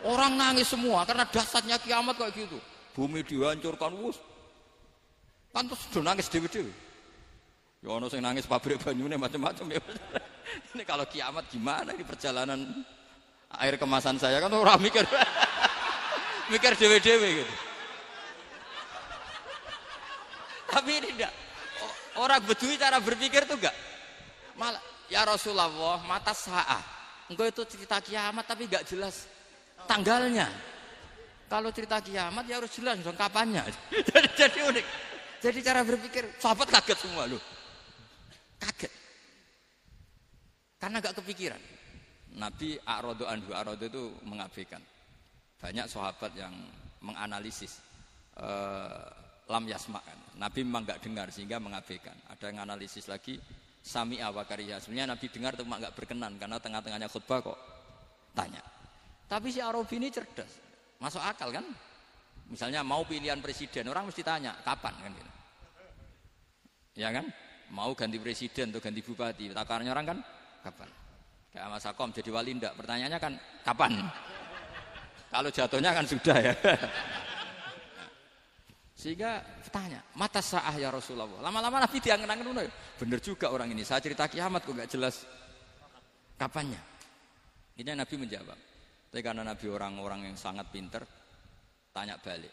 [0.03, 2.59] Orang nangis semua karena dasarnya kiamat kayak gitu.
[2.95, 4.19] Bumi dihancurkan wus.
[5.51, 6.93] Pantas sudah nangis dewi-dewi
[7.83, 9.81] ya ono sing nangis pabrik banyune macam-macam ya.
[10.73, 12.59] Ini kalau kiamat gimana ini perjalanan
[13.59, 14.39] air kemasan saya?
[14.39, 15.03] Kan orang mikir.
[16.51, 17.53] Mikir dewi-dewi gitu.
[20.67, 21.33] Tapi ini enggak
[22.19, 23.71] orang bedui cara berpikir tuh enggak
[24.59, 25.69] malah ya Rasulullah
[26.03, 26.83] mata sa'ah
[27.31, 29.27] engkau itu cerita kiamat tapi enggak jelas
[29.87, 30.47] tanggalnya
[31.53, 33.61] kalau cerita kiamat ya harus jelas dong kapannya.
[34.09, 34.85] jadi, jadi unik.
[35.37, 37.37] Jadi cara berpikir sahabat kaget semua loh.
[38.57, 38.89] Kaget.
[40.81, 41.61] Karena gak kepikiran.
[42.41, 44.81] Nabi Arodo Anhu Arodo itu mengabaikan.
[45.61, 46.57] Banyak sahabat yang
[47.05, 47.77] menganalisis
[48.41, 49.13] uh,
[49.45, 50.17] lam yasma kan.
[50.41, 52.17] Nabi memang gak dengar sehingga mengabaikan.
[52.33, 53.37] Ada yang analisis lagi
[53.83, 54.79] sami awakariya.
[54.79, 57.59] Sebenarnya Nabi dengar cuma gak berkenan karena tengah-tengahnya khutbah kok
[58.31, 58.63] tanya.
[59.27, 60.49] Tapi si Arabi ini cerdas.
[61.03, 61.67] Masuk akal kan?
[62.47, 65.31] Misalnya mau pilihan presiden, orang mesti tanya, kapan kan gitu.
[66.95, 67.27] Ya kan?
[67.73, 70.17] Mau ganti presiden atau ganti bupati, takarnya orang kan
[70.63, 70.89] kapan?
[71.53, 72.73] Kayak Mas Akom jadi wali ndak?
[72.77, 73.33] Pertanyaannya kan
[73.65, 73.91] kapan?
[75.33, 76.53] Kalau jatuhnya kan sudah ya.
[79.03, 81.27] Sehingga tanya, mata sah ya Rasulullah.
[81.43, 83.83] Lama-lama Nabi diangen-angen Bener juga orang ini.
[83.83, 85.27] Saya cerita kiamat kok nggak jelas
[86.39, 86.79] kapannya.
[87.75, 88.55] Ini Nabi menjawab.
[89.11, 91.03] Tapi karena Nabi orang-orang yang sangat pinter,
[91.91, 92.49] tanya balik.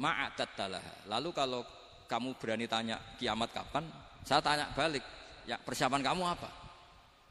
[0.00, 1.04] Ma'adat talaha.
[1.04, 1.60] Lalu kalau
[2.08, 3.84] kamu berani tanya kiamat kapan,
[4.24, 5.04] saya tanya balik.
[5.44, 6.48] Ya persiapan kamu apa?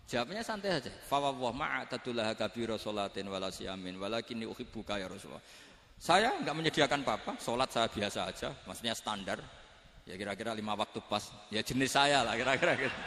[0.06, 0.94] Jawabnya santai aja.
[1.10, 5.42] Fawwah ma'atadullah kabira sholatin wala siyamin walakinni uhibbuka ya Rasulullah.
[6.04, 9.40] Saya nggak menyediakan apa-apa, sholat saya biasa aja, maksudnya standar.
[10.04, 11.32] Ya kira-kira lima waktu pas.
[11.48, 13.00] Ya jenis saya lah kira-kira gitu.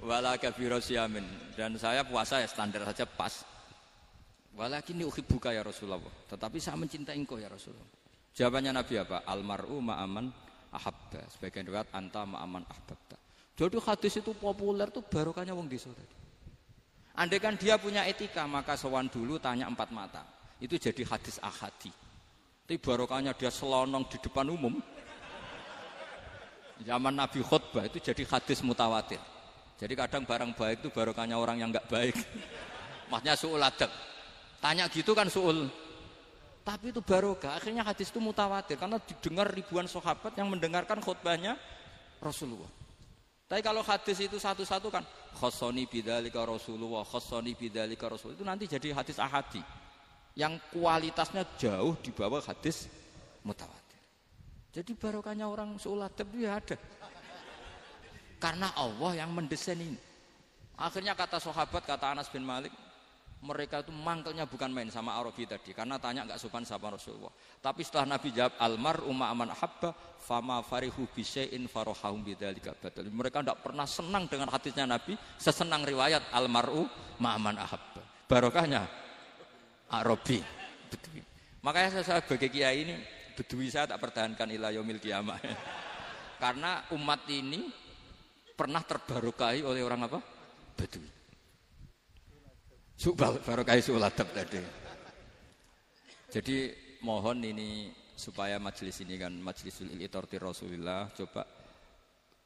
[0.10, 1.22] Wala kabira siyamin.
[1.54, 3.46] Dan saya puasa ya standar saja pas.
[4.58, 6.02] Walakin buka ya Rasulullah.
[6.26, 7.86] Tetapi saya mencintai engkau ya Rasulullah.
[8.34, 9.22] Jawabannya Nabi apa?
[9.22, 10.34] Almaru ma'aman
[10.74, 11.22] ahabba.
[11.30, 13.14] Sebagian riwayat anta ma'aman ahbabta.
[13.54, 16.16] Jadi hadis itu populer tuh barokahnya wong desa tadi.
[17.22, 20.31] Andai kan dia punya etika maka sowan dulu tanya empat mata.
[20.62, 21.90] Itu jadi hadis ahadi.
[22.62, 24.78] Tapi barokahnya dia selonong di depan umum.
[26.86, 29.18] Zaman Nabi khutbah itu jadi hadis mutawatir.
[29.82, 32.14] Jadi kadang barang baik itu barokahnya orang yang nggak baik.
[33.10, 33.90] Maksudnya suul adab.
[34.62, 35.66] Tanya gitu kan suul.
[36.62, 37.58] Tapi itu barokah.
[37.58, 41.58] Akhirnya hadis itu mutawatir karena didengar ribuan sahabat yang mendengarkan khutbahnya
[42.22, 42.70] Rasulullah.
[43.50, 45.02] Tapi kalau hadis itu satu-satu kan
[45.42, 49.81] khosoni bidalika Rasulullah, khosoni bidalika Rasulullah itu nanti jadi hadis ahadi
[50.38, 52.88] yang kualitasnya jauh di bawah hadis
[53.44, 54.00] mutawatir.
[54.72, 56.76] Jadi barokahnya orang suul adab itu ya ada.
[58.40, 60.00] Karena Allah yang mendesain ini.
[60.80, 62.72] Akhirnya kata sahabat, kata Anas bin Malik,
[63.42, 67.30] mereka itu mangkelnya bukan main sama Arabi tadi karena tanya nggak sopan sama Rasulullah.
[67.58, 69.90] Tapi setelah Nabi jawab almar umma aman habba
[70.22, 73.02] fama farihu bisain farohahum bidzalika batal.
[73.10, 76.86] Mereka tidak pernah senang dengan hadisnya Nabi sesenang riwayat almaru
[77.18, 78.02] ma'aman ahabba.
[78.30, 79.01] Barokahnya
[79.92, 80.40] Arabi.
[81.62, 82.96] Makanya saya, saya sebagai kiai ini
[83.36, 85.38] bedui saya tak pertahankan ilayomil kiamah.
[86.42, 87.70] Karena umat ini
[88.56, 90.18] pernah terbarokai oleh orang apa?
[90.74, 91.10] Bedui.
[92.98, 94.58] Subal barokai suladab tadi.
[96.32, 96.56] Jadi
[97.02, 101.42] mohon ini supaya majelis ini kan majelisul ilitorti Rasulillah coba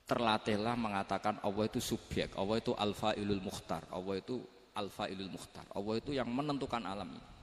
[0.06, 4.40] terlatihlah mengatakan Allah itu subjek, Allah itu alfa ilul mukhtar, Allah itu
[4.72, 7.35] alfa ilul mukhtar, Allah itu yang menentukan alam ini.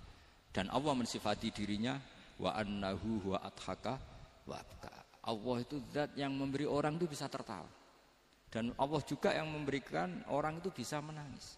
[0.54, 1.98] Dan Allah mensifati dirinya
[2.38, 3.98] wa annahu huwa adhaka
[4.46, 4.94] wa abka.
[5.26, 7.68] Allah itu zat yang memberi orang itu bisa tertawa.
[8.54, 11.58] Dan Allah juga yang memberikan orang itu bisa menangis.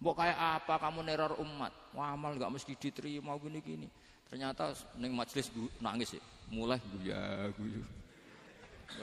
[0.00, 1.72] Mbok kayak apa kamu neror umat?
[1.92, 3.88] Wah, amal nggak mesti diterima gini-gini.
[4.28, 7.84] Ternyata neng majelis nangis ya, mulai guya guyu.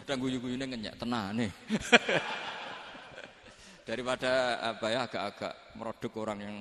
[0.04, 1.52] Kadang guyu-guyu ini ngenyak tenang nih.
[3.84, 6.58] Daripada apa ya agak-agak merodok orang yang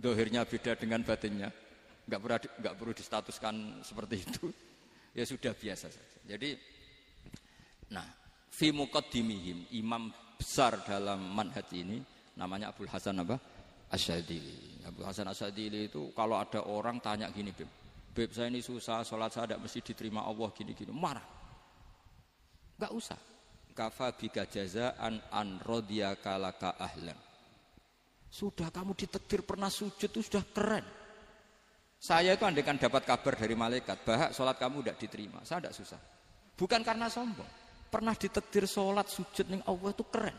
[0.00, 1.52] dohirnya beda dengan batinnya,
[2.10, 3.54] nggak perlu nggak perlu distatuskan
[3.86, 4.46] seperti itu.
[5.10, 6.22] Ya sudah biasa saja.
[6.22, 6.54] Jadi,
[7.90, 8.06] nah,
[8.46, 10.06] fi muqaddimihim imam
[10.38, 11.98] besar dalam manhaj ini
[12.38, 13.34] namanya Abdul Hasan apa?
[13.90, 14.86] Asyadili.
[14.86, 17.66] Abdul Hasan Asyadili itu kalau ada orang tanya gini, Beb,
[18.14, 21.26] Beb saya ini susah, sholat saya tidak mesti diterima Allah gini-gini, marah.
[22.78, 23.20] Enggak usah.
[23.74, 27.18] Kafa bika jazaan an rodiyaka laka ahlan.
[28.30, 30.99] Sudah kamu ditekdir pernah sujud itu sudah keren.
[32.00, 35.44] Saya itu andekan dapat kabar dari malaikat, bahak sholat kamu tidak diterima.
[35.44, 36.00] Saya tidak susah.
[36.56, 37.48] Bukan karena sombong.
[37.92, 40.36] Pernah ditekdir sholat sujud nih Allah itu keren.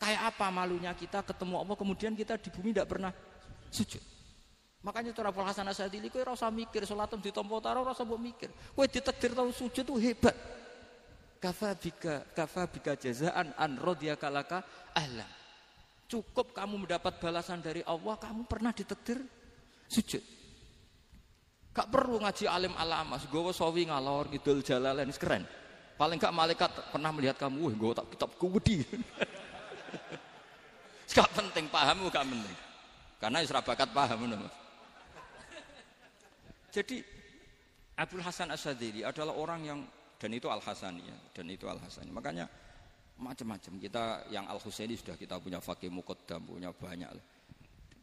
[0.00, 3.12] Kayak apa malunya kita ketemu Allah kemudian kita di bumi tidak pernah
[3.68, 4.00] sujud.
[4.80, 8.48] Makanya cara Abdul Hasan Asadili kowe ora usah mikir salatem ditampa taro ora usah mikir.
[8.72, 10.32] Kowe ditekdir tau sujud itu hebat
[11.40, 14.60] kafa bika kafa bika jazaan an radiyaka laka
[14.92, 15.26] ahlan
[16.04, 19.24] cukup kamu mendapat balasan dari Allah kamu pernah ditetir
[19.88, 20.20] sujud
[21.70, 25.46] gak perlu ngaji alim alamas gue sawi ngalor ngidul jalalain keren.
[25.94, 28.80] Paling gak malaikat pernah melihat kamu wah gue tak kitab kuwedi
[31.16, 32.56] gak penting paham gak penting.
[33.20, 34.32] Karena isra bakat paham
[36.70, 37.02] jadi
[37.98, 39.80] Abdul Hasan Asadili adalah orang yang
[40.20, 42.46] dan itu Al Hasani ya dan itu Al Hasani makanya
[43.20, 43.76] macam-macam.
[43.76, 47.10] Kita yang Al Husaini sudah kita punya fakih muqaddam punya banyak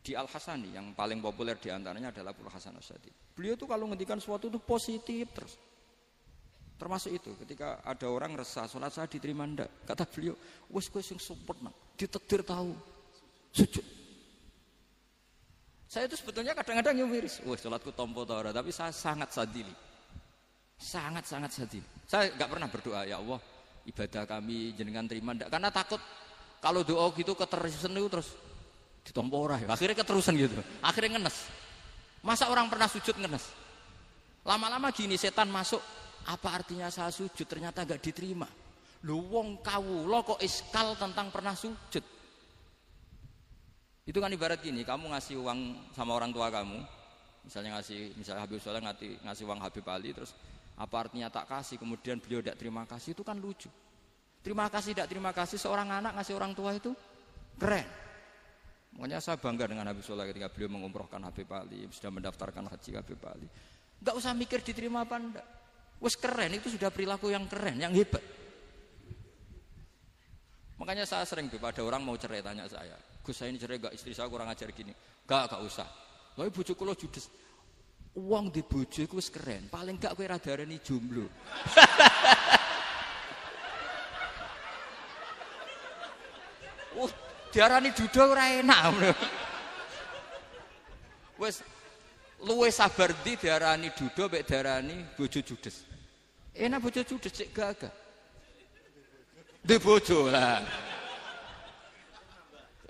[0.07, 3.91] di Al Hasani yang paling populer di antaranya adalah Abdul Hasan Asadi beliau itu kalau
[3.91, 5.59] ngendikan sesuatu itu positif terus.
[6.77, 9.83] Termasuk itu ketika ada orang resah sholat saya diterima ndak?
[9.83, 10.37] Kata beliau
[10.71, 12.71] wes gue sing sempurna ditekdir tahu.
[13.51, 13.97] Sujud
[15.87, 17.39] saya itu sebetulnya kadang-kadang yang miris.
[17.47, 19.71] Wes sholatku tompo tora tapi saya sangat sadili.
[20.77, 21.81] Sangat-sangat sedih.
[22.05, 23.41] Saya nggak pernah berdoa ya Allah
[23.89, 25.49] ibadah kami jenengan terima ndak?
[25.49, 25.97] Karena takut
[26.61, 28.29] kalau doa gitu keterusan itu terus
[29.07, 29.71] ditompo ora ya.
[29.71, 30.59] Akhirnya keterusan gitu.
[30.83, 31.47] Akhirnya ngenes.
[32.19, 33.47] Masa orang pernah sujud ngenes?
[34.43, 35.79] Lama-lama gini setan masuk,
[36.27, 38.47] apa artinya saya sujud ternyata nggak diterima.
[39.07, 39.63] Lu wong
[40.07, 42.03] lo kok iskal tentang pernah sujud.
[44.07, 46.79] Itu kan ibarat gini, kamu ngasih uang sama orang tua kamu,
[47.43, 50.31] misalnya ngasih, misalnya Habib Soleh ngasih, ngasih uang Habib Ali, terus
[50.79, 53.67] apa artinya tak kasih kemudian beliau tidak terima kasih itu kan lucu.
[54.39, 56.95] Terima kasih tidak terima kasih seorang anak ngasih orang tua itu
[57.59, 58.06] keren.
[58.95, 63.21] Makanya saya bangga dengan Habib Soleh ketika beliau mengumrohkan Habib Ali, sudah mendaftarkan haji Habib
[63.27, 63.47] Ali.
[63.99, 65.47] Gak usah mikir diterima apa enggak.
[65.97, 68.21] Wes keren itu sudah perilaku yang keren, yang hebat.
[70.77, 72.93] Makanya saya sering tuh ada orang mau cerai tanya saya,
[73.25, 74.93] Gus saya ini cerai gak istri saya kurang ajar gini.
[75.25, 75.89] Gak, gak usah.
[76.37, 77.25] Lalu bujuk lo judes,
[78.17, 79.69] Uang di bojo iku wis keren.
[79.69, 81.29] Paling gak kowe ra darani jomblo.
[86.97, 87.13] uh,
[87.57, 89.17] diarani duda ora enak.
[91.41, 91.65] Wis
[92.45, 95.81] luwe sabar di diarani duda mek diarani bojo judes.
[96.53, 97.93] Enak bojo judes cek gagah.
[99.65, 100.61] Di bojo lah.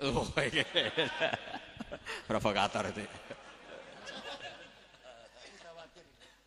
[0.04, 0.62] Oh, iya.
[2.28, 3.02] provokator itu.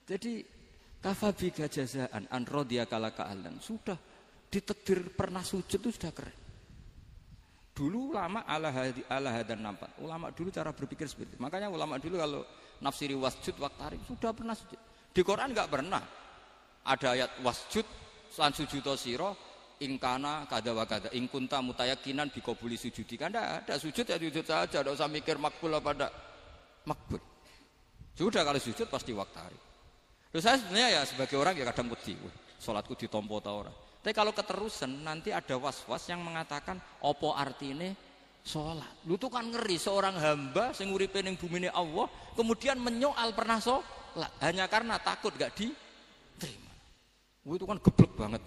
[0.08, 0.34] Jadi
[1.02, 3.28] kafabi jazaan an rodia kalaka
[3.60, 3.98] sudah
[4.48, 6.41] ditekdir pernah sujud itu sudah keren.
[7.82, 9.90] Dulu ulama ala hadi ala hadan nampak.
[10.06, 11.42] Ulama dulu cara berpikir seperti itu.
[11.42, 12.46] Makanya ulama dulu kalau
[12.78, 14.78] nafsiri wasjud waktari sudah pernah sujud.
[15.10, 16.04] Di Quran nggak pernah
[16.86, 17.90] ada ayat wasjud
[18.38, 19.34] lan sujudo siro
[19.82, 24.94] ingkana kada wa kada ingkunta mutayakinan bikobuli sujudi kan ada sujud ya sujud saja tidak
[24.94, 26.12] usah mikir makbul apa tidak
[26.86, 27.20] makbul
[28.14, 29.58] sudah kalau sujud pasti waktari
[30.32, 32.16] Terus saya sebenarnya ya sebagai orang ya kadang wedi,
[32.56, 33.74] sholatku ditompo tau ora.
[34.02, 37.94] Tapi kalau keterusan nanti ada was-was yang mengatakan opo artine
[38.42, 39.06] sholat.
[39.06, 44.32] Lu tuh kan ngeri seorang hamba sing uripe ning bumi Allah kemudian menyoal pernah sholat
[44.42, 46.74] hanya karena takut gak diterima.
[47.46, 48.42] Gue itu kan geblek banget.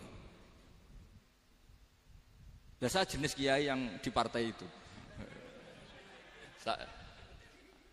[2.82, 4.66] Biasa jenis kiai yang di partai itu.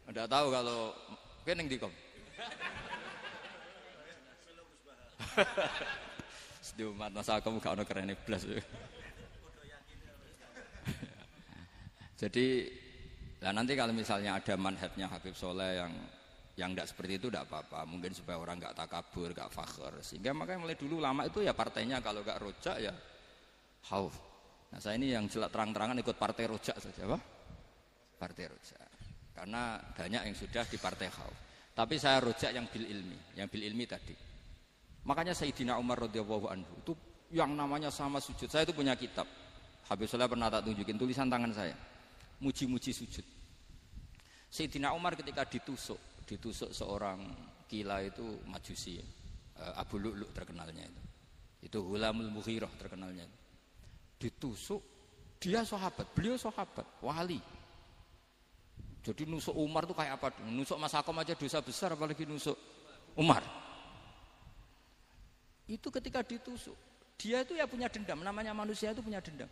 [0.09, 0.97] Tidak tahu kalau
[1.45, 1.93] keneng dikom.
[6.81, 8.41] Di umat masa kamu gak ono keren blas.
[12.17, 12.45] Jadi
[13.37, 15.93] lah nanti kalau misalnya ada manhatnya Habib Soleh yang
[16.57, 17.85] yang tidak seperti itu tidak apa-apa.
[17.85, 19.93] Mungkin supaya orang nggak takabur, nggak fakir.
[20.01, 22.93] Sehingga makanya mulai dulu lama itu ya partainya kalau nggak rojak ya
[23.93, 24.17] hauf.
[24.73, 27.17] Nah saya ini yang jelas terang-terangan ikut partai rojak saja, apa?
[28.17, 28.89] Partai rojak.
[29.37, 31.37] Karena banyak yang sudah di partai hauf.
[31.77, 34.30] Tapi saya rojak yang bil ilmi, yang bil ilmi tadi.
[35.01, 36.93] Makanya Sayyidina Umar radhiyallahu anhu itu
[37.33, 38.45] yang namanya sama sujud.
[38.51, 39.25] Saya itu punya kitab.
[39.89, 41.75] Habib Soleh pernah tak tunjukin tulisan tangan saya.
[42.41, 43.25] Muji-muji sujud.
[44.51, 47.23] Sayyidina Umar ketika ditusuk, ditusuk seorang
[47.65, 49.05] kila itu majusi ya.
[49.77, 51.01] Abu Lu'lu terkenalnya itu.
[51.61, 53.25] Itu Hulamul Mughirah terkenalnya.
[54.17, 54.81] Ditusuk
[55.41, 57.41] dia sahabat, beliau sahabat, wali.
[59.01, 60.29] Jadi nusuk Umar tuh kayak apa?
[60.45, 62.53] Nusuk Mas Akom aja dosa besar apalagi nusuk
[63.17, 63.41] Umar.
[65.71, 66.75] Itu ketika ditusuk,
[67.15, 69.47] dia itu ya punya dendam, namanya manusia itu punya dendam.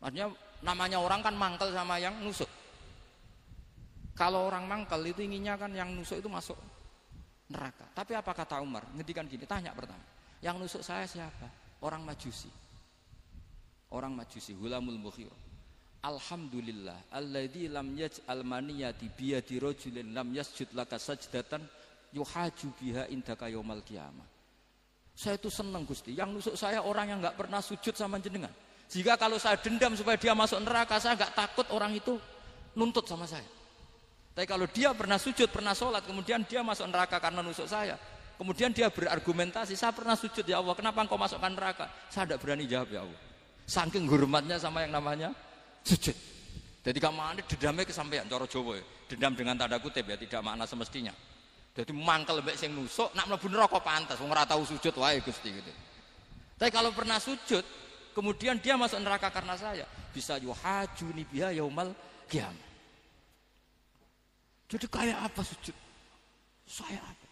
[0.00, 0.32] Maksudnya
[0.64, 2.48] namanya orang kan mangkel sama yang nusuk.
[4.16, 6.56] Kalau orang mangkel itu inginnya kan yang nusuk itu masuk
[7.52, 7.84] neraka.
[7.92, 8.88] Tapi apa kata Umar?
[8.96, 10.00] Ngedikan gini, tanya pertama.
[10.40, 11.44] Yang nusuk saya siapa?
[11.84, 12.48] Orang majusi.
[13.92, 15.28] Orang majusi, hulamul mukhir.
[15.98, 21.58] Alhamdulillah alladzi lam yaj'al maniyati biyadi rajulin lam yasjud laka sajdatan
[22.14, 24.37] yuhaju biha indaka yaumal qiyamah.
[25.18, 28.54] Saya itu senang Gusti, yang nusuk saya orang yang nggak pernah sujud sama jenengan.
[28.86, 32.22] Jika kalau saya dendam supaya dia masuk neraka, saya nggak takut orang itu
[32.78, 33.42] nuntut sama saya.
[34.38, 37.98] Tapi kalau dia pernah sujud, pernah sholat, kemudian dia masuk neraka karena nusuk saya.
[38.38, 41.90] Kemudian dia berargumentasi, saya pernah sujud ya Allah, kenapa engkau masukkan neraka?
[42.06, 43.20] Saya tidak berani jawab ya Allah.
[43.66, 45.34] Saking hormatnya sama yang namanya
[45.82, 46.14] sujud.
[46.86, 48.84] Jadi kamu ini dendamnya kesampaian, coro Jawa ya.
[49.10, 51.10] Dendam dengan tanda kutip ya, tidak makna semestinya.
[51.78, 55.62] Jadi mangkel lebih sing nusuk, nak mlebu neraka pantas, wong ora tahu sujud wae Gusti
[55.62, 55.70] gitu.
[56.58, 57.62] Tapi kalau pernah sujud,
[58.18, 61.94] kemudian dia masuk neraka karena saya, bisa yuhajuni biha yaumal
[62.26, 62.66] kiamat.
[64.66, 65.76] Jadi kayak apa sujud?
[66.66, 67.26] Saya apa?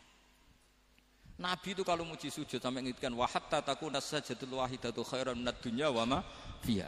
[1.42, 6.06] Nabi itu kalau muji sujud sampai ngitkan wahatta takuna sajadul wahidatu khairan minad dunya wa
[6.06, 6.18] ma.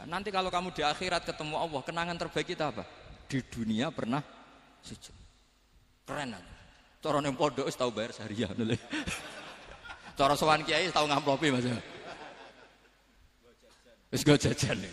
[0.07, 2.87] Nanti kalau kamu di akhirat ketemu Allah, kenangan terbaik kita apa?
[3.27, 4.23] Di dunia pernah
[4.79, 5.13] sujud.
[6.07, 6.58] Keren aja.
[6.99, 8.75] Cara ning pondok wis tau bayar seharian lho.
[10.19, 11.63] Cara sowan kiai tau ngamplopi Mas.
[14.11, 14.83] Wis go jajan.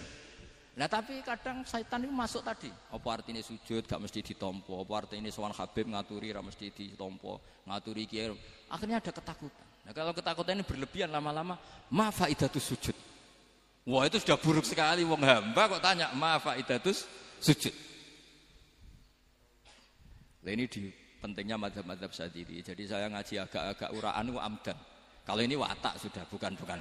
[0.76, 2.70] Nah tapi kadang setan itu masuk tadi.
[2.92, 4.86] Apa artinya sujud gak mesti ditompo.
[4.86, 7.42] Apa artinya sowan Habib ngaturi gak mesti ditompo.
[7.66, 8.30] Ngaturi kiai.
[8.70, 9.66] Akhirnya ada ketakutan.
[9.82, 11.58] Nah kalau ketakutan ini berlebihan lama-lama,
[11.90, 12.96] ma faidatus sujud.
[13.88, 15.02] Wah itu sudah buruk sekali.
[15.02, 17.08] Wong hamba kok tanya ma faidatus
[17.42, 17.74] sujud.
[20.44, 22.62] Nah ini di pentingnya madhab-madhab sadiri.
[22.62, 24.78] Jadi saya ngaji agak-agak uraan amdan.
[25.26, 26.78] Kalau ini watak sudah, bukan-bukan.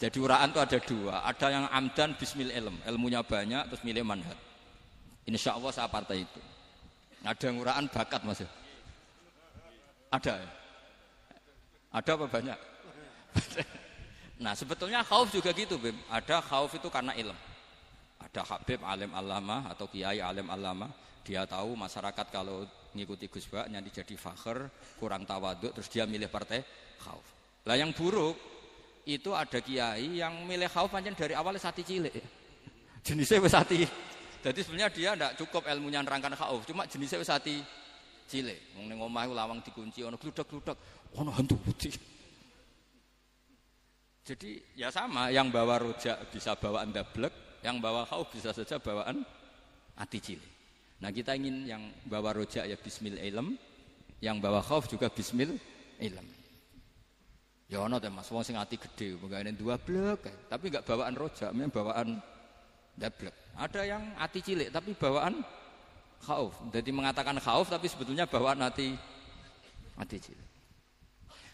[0.00, 4.38] Jadi uraan itu ada dua, ada yang amdan bismil ilm, ilmunya banyak terus milih manhat.
[5.28, 6.40] Insya Allah saya partai itu.
[7.26, 8.40] Ada yang uraan bakat mas
[10.08, 10.50] Ada ya?
[11.92, 12.58] Ada apa banyak?
[14.44, 15.98] nah sebetulnya khauf juga gitu Bim.
[16.08, 17.36] Ada khauf itu karena ilm.
[18.22, 20.88] Ada Habib alim alama atau kiai alim alama.
[21.28, 22.64] Dia tahu masyarakat kalau
[22.96, 24.64] ngikuti Gus Bak nanti jadi fakir,
[24.96, 26.64] kurang tawaduk, terus dia milih partai
[27.04, 27.20] khauf.
[27.68, 28.32] Lah yang buruk
[29.04, 32.16] itu ada kiai yang milih khauf pancen dari awal sati cilik.
[33.06, 33.84] Jenisnya wis sati.
[34.40, 37.60] Jadi sebenarnya dia tidak cukup ilmunya nerangkan khauf, cuma jenisnya wis sati
[38.24, 38.80] cilik.
[38.80, 40.80] Wong ning omah lawang dikunci ono gludak-gludak,
[41.12, 41.92] ono hantu putih.
[44.24, 49.20] Jadi ya sama, yang bawa rojak bisa bawaan dablek, yang bawa khauf bisa saja bawaan
[50.00, 50.57] ati cilik.
[50.98, 53.54] Nah kita ingin yang bawa rojak ya bismil ilm,
[54.18, 55.54] yang bawa khauf juga bismil
[56.02, 56.26] ilm.
[57.68, 61.52] Ya ono teh Mas, wong sing ati gede, pegawene dua blek, tapi enggak bawaan rojak,
[61.52, 62.08] memang bawaan
[62.96, 63.36] dablek.
[63.54, 65.44] Ada yang ati cilik tapi bawaan
[66.24, 66.56] khauf.
[66.74, 68.96] Jadi mengatakan khauf tapi sebetulnya bawaan hati
[70.00, 70.48] hati cilik.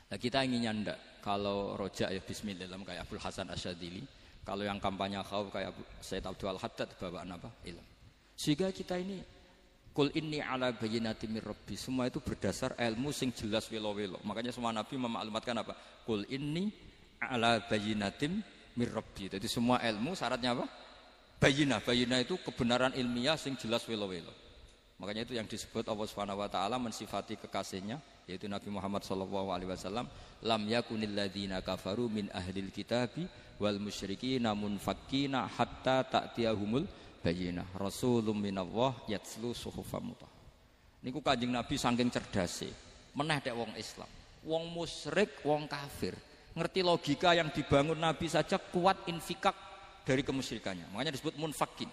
[0.09, 4.07] Nah, kita inginnya ndak kalau rojak ya bismillah kayak Abdul Hasan Asyadili,
[4.47, 7.51] kalau yang kampanye khauf kayak Said Abdul Haddad bawaan apa?
[7.67, 7.83] Ilm.
[8.39, 9.19] Sehingga kita ini
[9.95, 11.79] Kul ini ala bayinati rabbi.
[11.79, 14.19] Semua itu berdasar ilmu sing jelas welo-welo.
[14.27, 15.79] Makanya semua nabi memaklumatkan apa?
[16.03, 16.67] Kul ini
[17.23, 18.43] ala bayinatim
[18.75, 19.31] rabbi.
[19.31, 20.67] Jadi semua ilmu syaratnya apa?
[21.39, 21.79] Bayinah.
[21.87, 24.35] Bayinah itu kebenaran ilmiah sing jelas welo-welo.
[24.99, 27.99] Makanya itu yang disebut Allah Subhanahu wa taala mensifati kekasihnya
[28.31, 30.07] yaitu Nabi Muhammad sallallahu alaihi wasallam
[30.41, 33.27] lam yakunil ladzina kafaru min ahlil kitabi
[33.59, 36.87] wal musyrikina munfakkina hatta ta'tiyahumul
[37.25, 40.29] bayinah rasulun minallah yatslu suhufam mutah
[41.01, 42.69] niku kanjeng nabi saking cerdase
[43.17, 44.11] meneh dek wong Islam
[44.45, 46.13] wong musyrik wong kafir
[46.55, 49.55] ngerti logika yang dibangun Nabi saja kuat infikak
[50.07, 50.87] dari kemusyrikannya.
[50.95, 51.91] Makanya disebut munfakin.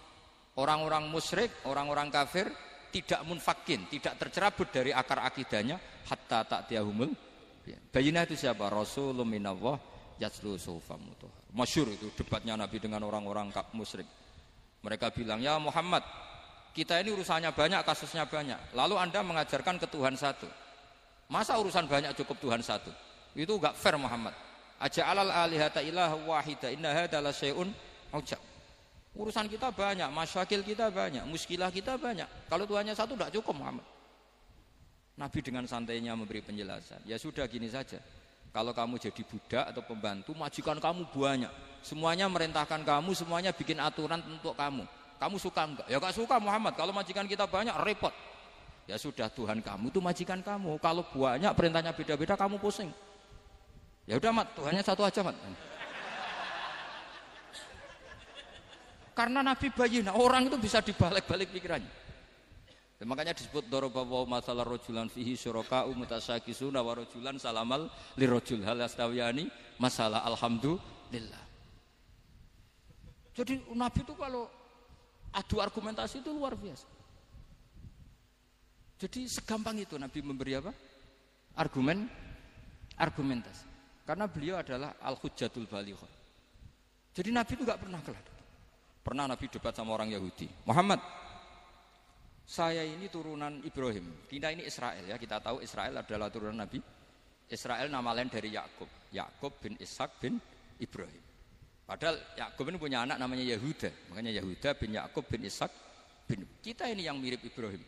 [0.59, 2.51] Orang-orang musyrik, orang-orang kafir
[2.91, 7.09] tidak munfakin, tidak tercerabut dari akar akidahnya hatta tak tiahumul.
[7.89, 8.67] Bayinah itu siapa?
[8.67, 9.79] Rasulullah minallah
[10.19, 10.99] yatslu sufa
[11.55, 14.05] Masyur itu debatnya Nabi dengan orang-orang musyrik.
[14.81, 16.01] Mereka bilang, "Ya Muhammad,
[16.71, 18.71] kita ini urusannya banyak, kasusnya banyak.
[18.71, 20.47] Lalu Anda mengajarkan ke Tuhan satu.
[21.27, 22.91] Masa urusan banyak cukup Tuhan satu?
[23.35, 24.31] Itu enggak fair Muhammad.
[24.79, 27.69] Aja alal alihata ilah wahida inna hadza syai'un
[28.15, 28.39] ujab.
[29.11, 32.27] Urusan kita banyak, masyakil kita banyak, muskilah kita banyak.
[32.47, 33.83] Kalau Tuhannya satu tidak cukup Muhammad.
[35.19, 37.03] Nabi dengan santainya memberi penjelasan.
[37.03, 37.99] Ya sudah gini saja.
[38.55, 41.51] Kalau kamu jadi budak atau pembantu, majikan kamu banyak.
[41.81, 44.85] Semuanya merintahkan kamu, semuanya bikin aturan untuk kamu.
[45.17, 45.87] Kamu suka enggak?
[45.89, 46.73] Ya enggak suka Muhammad.
[46.77, 48.13] Kalau majikan kita banyak, repot.
[48.89, 50.81] Ya sudah Tuhan kamu itu majikan kamu.
[50.81, 52.89] Kalau banyak perintahnya beda-beda, kamu pusing.
[54.09, 55.37] Ya udah mat, Tuhannya satu aja mat.
[59.13, 62.01] Karena Nabi bayi, nah orang itu bisa dibalik-balik pikirannya.
[62.97, 68.77] Dan makanya disebut dorobawa masalah rojulan fihi syuraka umutasakisuna wa rojulan salamal li rojul hal
[68.77, 69.49] astawiyani
[69.81, 71.50] masalah alhamdulillah.
[73.41, 74.45] Jadi Nabi itu kalau
[75.33, 76.85] adu argumentasi itu luar biasa.
[79.01, 80.69] Jadi segampang itu Nabi memberi apa?
[81.57, 82.05] Argumen,
[83.01, 83.65] argumentasi.
[84.05, 86.13] Karena beliau adalah al-hujjatul balighah.
[87.17, 88.25] Jadi Nabi itu nggak pernah kalah.
[89.01, 90.45] Pernah Nabi debat sama orang Yahudi.
[90.69, 91.01] Muhammad,
[92.45, 94.29] saya ini turunan Ibrahim.
[94.29, 95.17] Kita ini Israel ya.
[95.17, 96.77] Kita tahu Israel adalah turunan Nabi.
[97.49, 98.87] Israel nama lain dari Yakub.
[99.09, 100.37] Yakub bin Ishak bin
[100.77, 101.20] Ibrahim.
[101.91, 103.91] Padahal Yakub ini punya anak namanya Yahuda.
[104.07, 105.67] Makanya Yahuda bin Yakub bin Ishak
[106.23, 106.47] bin.
[106.63, 107.83] Kita ini yang mirip Ibrahim.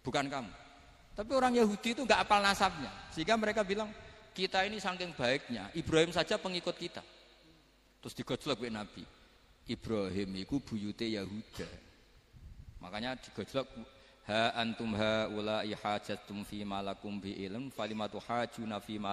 [0.00, 0.48] Bukan kamu.
[1.12, 2.88] Tapi orang Yahudi itu nggak apal nasabnya.
[3.12, 3.92] Sehingga mereka bilang,
[4.32, 7.04] kita ini saking baiknya, Ibrahim saja pengikut kita.
[8.00, 9.04] Terus digojlok Nabi.
[9.68, 11.68] Ibrahim iku buyute Yahuda.
[12.80, 13.68] Makanya digojlok
[14.32, 19.12] ha antum ha ula ihajatum fi malakum bi ilm falimatu hajuna fi ma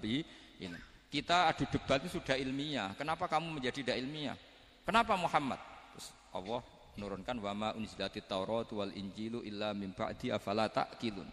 [0.00, 0.24] bi
[0.56, 0.82] ilm.
[1.08, 2.92] Kita adu debat itu sudah ilmiah.
[2.92, 4.36] Kenapa kamu menjadi tidak ilmiah?
[4.84, 5.56] Kenapa Muhammad?
[5.96, 6.60] Terus Allah
[7.00, 11.28] menurunkan wama unzilatit Taurat wal Injilu illa mim ba'di afala taqilun.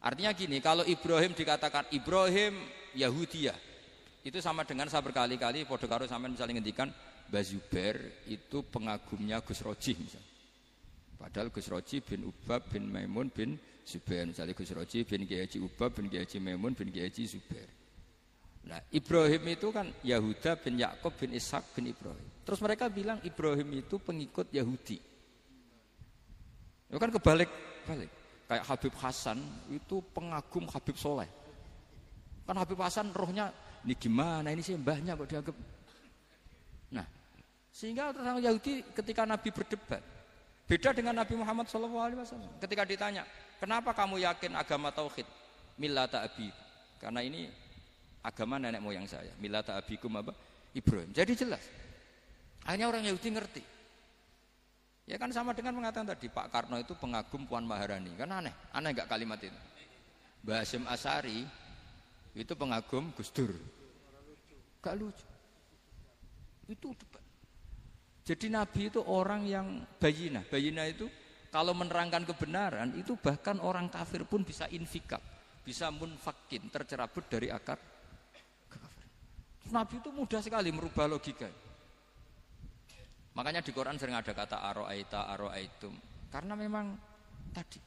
[0.00, 2.56] Artinya gini, kalau Ibrahim dikatakan Ibrahim
[2.96, 3.54] Yahudiyah,
[4.24, 6.88] itu sama dengan saya berkali-kali podo karo sampean misalnya ngendikan
[7.30, 10.28] Bazuber itu pengagumnya Gus Roji misalnya.
[11.14, 13.54] Padahal Gus Roji bin Ubab bin Maimun bin
[13.86, 14.26] Zubair.
[14.26, 17.79] Misalnya Gus Roji bin Kiai Ubab bin Kiai Maimun bin Kiai Zubair.
[18.66, 22.28] Nah Ibrahim itu kan Yahuda bin Yakub bin Ishak bin Ibrahim.
[22.44, 24.98] Terus mereka bilang Ibrahim itu pengikut Yahudi.
[26.90, 27.48] Itu kan kebalik
[27.88, 28.10] balik.
[28.50, 29.38] Kayak Habib Hasan
[29.70, 31.30] itu pengagum Habib Soleh.
[32.44, 33.54] Kan Habib Hasan rohnya
[33.86, 35.56] ini gimana ini sih mbahnya kok dianggap.
[36.90, 37.06] Nah
[37.70, 40.02] sehingga orang Yahudi ketika Nabi berdebat,
[40.66, 42.58] beda dengan Nabi Muhammad SAW.
[42.58, 43.22] Ketika ditanya,
[43.62, 45.24] kenapa kamu yakin agama tauhid?
[45.78, 46.50] Millata abi.
[46.98, 47.48] Karena ini
[48.20, 49.32] agama nenek moyang saya.
[49.40, 50.32] Millata abikum apa?
[50.76, 51.10] Ibrahim.
[51.10, 51.64] Jadi jelas.
[52.68, 53.62] Hanya orang Yahudi ngerti.
[55.10, 58.14] Ya kan sama dengan mengatakan tadi Pak Karno itu pengagum Puan Maharani.
[58.14, 58.54] Kan aneh.
[58.70, 59.58] Aneh nggak kalimat itu?
[60.40, 61.44] Basim Asari
[62.32, 63.52] itu pengagum Gus Dur.
[64.80, 65.26] Gak lucu.
[66.70, 67.20] Itu debat.
[68.24, 69.66] Jadi Nabi itu orang yang
[69.98, 70.40] bayina.
[70.46, 71.10] Bayina itu
[71.50, 75.20] kalau menerangkan kebenaran itu bahkan orang kafir pun bisa infikak,
[75.66, 77.76] bisa munfakin, tercerabut dari akar.
[79.70, 81.48] Nabi itu mudah sekali merubah logika.
[83.34, 85.94] Makanya di Quran sering ada kata aroaita, aroaitum.
[86.30, 86.92] Karena memang
[87.54, 87.78] tadi.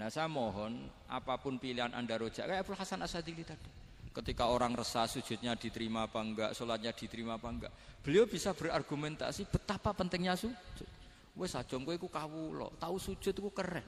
[0.00, 3.68] Nah saya mohon apa pun pilihan anda rojak kayak Abdul Hasan Asadili tadi.
[4.12, 7.72] Ketika orang resah sujudnya diterima apa enggak, sholatnya diterima apa enggak.
[8.04, 10.88] Beliau bisa berargumentasi betapa pentingnya sujud.
[11.32, 13.84] Wes aja kowe iku kawula, tahu sujud itu keren.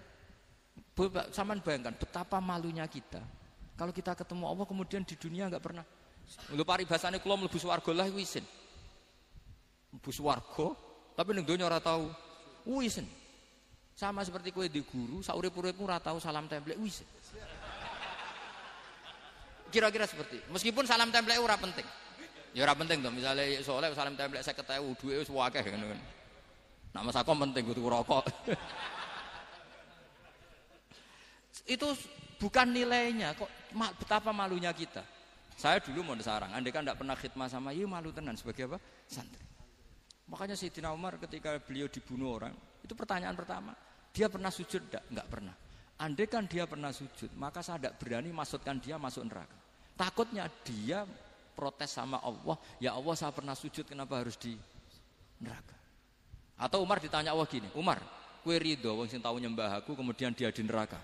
[1.28, 3.20] Saman bayangkan betapa malunya kita.
[3.76, 5.84] Kalau kita ketemu Allah kemudian di dunia enggak pernah
[6.52, 8.44] Lho paribasane kula mlebu swarga lah iku isin.
[9.92, 10.66] Mlebu swarga
[11.14, 12.10] tapi ning donya ora tahu.
[12.82, 13.06] Isin.
[13.94, 17.06] Sama seperti kowe di guru, saurip-uripmu ora tahu salam template wis.
[19.70, 20.42] Kira-kira seperti.
[20.50, 21.86] Meskipun salam template ora penting.
[22.50, 23.14] Ya ora penting tuh.
[23.14, 26.00] Misalnya soalnya salam template saya ketahui duit wis akeh ngono kan.
[26.94, 28.26] Nama sakom penting kudu rokok.
[31.74, 31.88] itu
[32.42, 33.50] bukan nilainya kok
[34.02, 35.13] betapa malunya kita.
[35.55, 38.78] Saya dulu mau sarang, andai kan tidak pernah khidmah sama iya malu tenan sebagai apa?
[39.07, 39.42] Santri.
[40.26, 43.72] Makanya Sayyidina Umar ketika beliau dibunuh orang, itu pertanyaan pertama,
[44.11, 45.05] dia pernah sujud enggak?
[45.12, 45.55] Enggak pernah.
[45.94, 49.55] Andai kan dia pernah sujud, maka saya tidak berani masukkan dia masuk neraka.
[49.94, 51.07] Takutnya dia
[51.55, 54.59] protes sama Allah, ya Allah saya pernah sujud kenapa harus di
[55.38, 55.76] neraka?
[56.59, 58.02] Atau Umar ditanya Allah gini, Umar,
[58.42, 60.98] kue ridho wong sing tahu nyembah aku kemudian dia di neraka.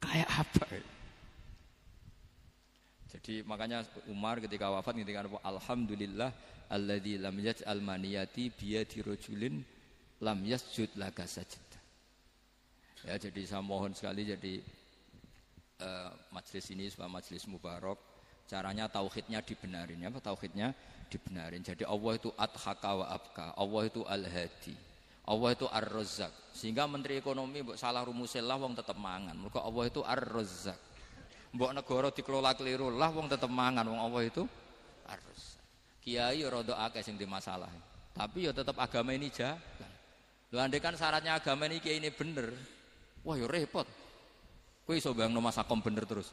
[0.00, 0.64] Kayak apa?
[3.10, 6.30] Jadi makanya Umar ketika wafat ketika alhamdulillah
[6.70, 9.66] alladzi lam yaj'al maniyati biyadi rajulin
[10.22, 11.66] lam yasjud laka sajid.
[13.02, 14.62] Ya jadi saya mohon sekali jadi
[15.82, 17.98] uh, majelis ini sebuah majelis mubarak
[18.46, 20.70] caranya tauhidnya dibenarin ya tauhidnya
[21.10, 21.66] dibenarin.
[21.66, 24.74] Jadi Allah itu adhaka wa abka, Allah itu al-hadi.
[25.26, 26.32] Allah itu ar-razzaq.
[26.54, 29.34] Sehingga menteri ekonomi salah rumusillah wong tetap mangan.
[29.38, 30.89] Mergo Allah itu ar-razzaq.
[31.50, 34.46] Mbok negara dikelola keliru lah wong tetap mangan wong Allah itu
[35.10, 35.58] ar-razzaq.
[36.00, 37.68] Kiai rada akeh sing masalah.
[38.14, 39.58] Tapi ya tetap agama ini jalan.
[40.50, 42.54] Lho andai kan syaratnya agama ini kiai ini bener.
[43.26, 43.86] Wah ya repot.
[44.86, 46.30] Kowe iso bayangno masakom bener terus.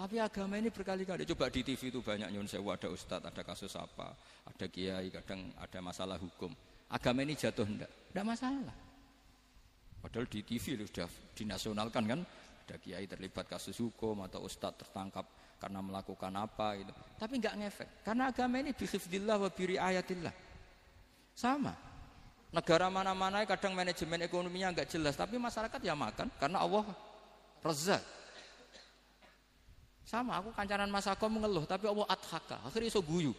[0.00, 3.76] Tapi agama ini berkali-kali coba di TV itu banyak nyun sewu ada ustadz, ada kasus
[3.76, 4.16] apa,
[4.48, 6.48] ada kiai, kadang ada masalah hukum.
[6.88, 7.92] Agama ini jatuh enggak?
[8.08, 8.76] Enggak masalah.
[10.00, 11.04] Padahal di TV sudah
[11.36, 12.20] dinasionalkan kan,
[12.70, 15.26] ada kiai terlibat kasus hukum atau ustadz tertangkap
[15.58, 16.94] karena melakukan apa gitu.
[17.18, 20.34] Tapi enggak ngefek karena agama ini bihifdillah wa ayatillah.
[21.34, 21.74] Sama.
[22.54, 26.86] Negara mana-mana kadang manajemen ekonominya enggak jelas, tapi masyarakat ya makan karena Allah
[27.58, 28.02] rezat.
[30.06, 32.62] Sama aku kancanan Mas Ako mengeluh tapi Allah adhaka.
[32.62, 33.34] Akhirnya iso guyu.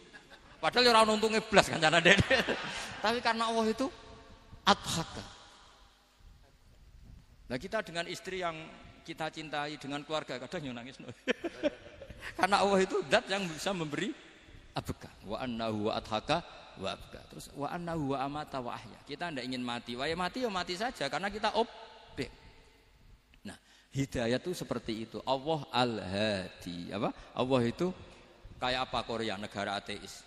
[0.60, 2.20] Padahal ya orang untungnya belas kancanan dede.
[3.04, 3.88] tapi karena Allah itu
[4.68, 5.24] adhaka.
[7.48, 8.56] Nah kita dengan istri yang
[9.02, 10.96] kita cintai dengan keluarga kadang yang nangis.
[12.38, 14.14] karena Allah itu dat yang bisa memberi
[14.72, 15.10] abeka.
[15.26, 16.40] Wa annahu wa adhaka
[16.78, 17.20] wa abka.
[17.34, 18.98] Terus wa annahu wa amata wa ahya.
[19.04, 19.98] Kita tidak ingin mati.
[19.98, 21.92] Wah ya mati ya mati saja karena kita objek.
[23.92, 25.20] Hidayah itu seperti itu.
[25.28, 26.88] Allah al-hadi.
[26.96, 27.12] Apa?
[27.36, 27.92] Allah itu
[28.56, 30.24] kayak apa Korea, negara ateis.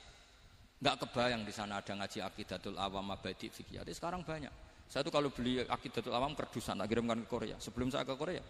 [0.77, 3.81] Enggak kebayang di sana ada ngaji akidatul awam abadi fikih.
[3.89, 4.53] Sekarang banyak.
[4.85, 7.57] Saya tuh kalau beli akidatul awam kerdusan tak kirimkan ke Korea.
[7.57, 8.45] Sebelum saya ke Korea.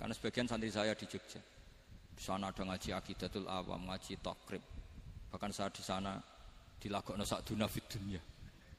[0.00, 1.36] Karena sebagian santri saya di Jogja.
[2.16, 4.64] Di sana ada ngaji akidatul awam, ngaji takrib.
[5.28, 6.16] Bahkan saya di sana
[6.80, 8.20] dilagokno sak dunia fit dunia.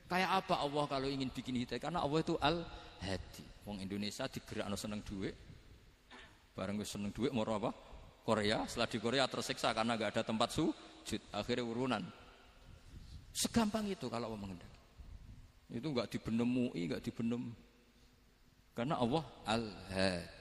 [0.10, 1.78] Kayak apa Allah kalau ingin bikin hidayah?
[1.78, 3.46] Karena Allah itu al-hadi.
[3.70, 5.38] Wong Indonesia digerakno seneng duit,
[6.52, 7.72] Bareng gue seneng duit mau apa?
[8.28, 8.68] Korea.
[8.68, 11.22] Setelah di Korea tersiksa karena gak ada tempat sujud.
[11.32, 12.04] Akhirnya urunan.
[13.32, 14.80] Segampang itu kalau Allah mengendaki.
[15.72, 17.56] Itu nggak dibenem MUI, nggak dibenem.
[18.76, 20.41] Karena Allah al-hadi.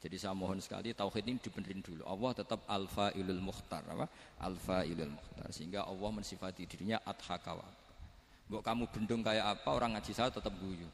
[0.00, 2.02] Jadi saya mohon sekali tauhid ini dibenerin dulu.
[2.08, 4.08] Allah tetap alfa ilul mukhtar, apa?
[4.40, 5.52] Alfa ilul mukhtar.
[5.52, 7.68] Sehingga Allah mensifati dirinya adhakawa.
[8.48, 10.88] Mbok kamu bendung kayak apa orang ngaji saya tetap guyu.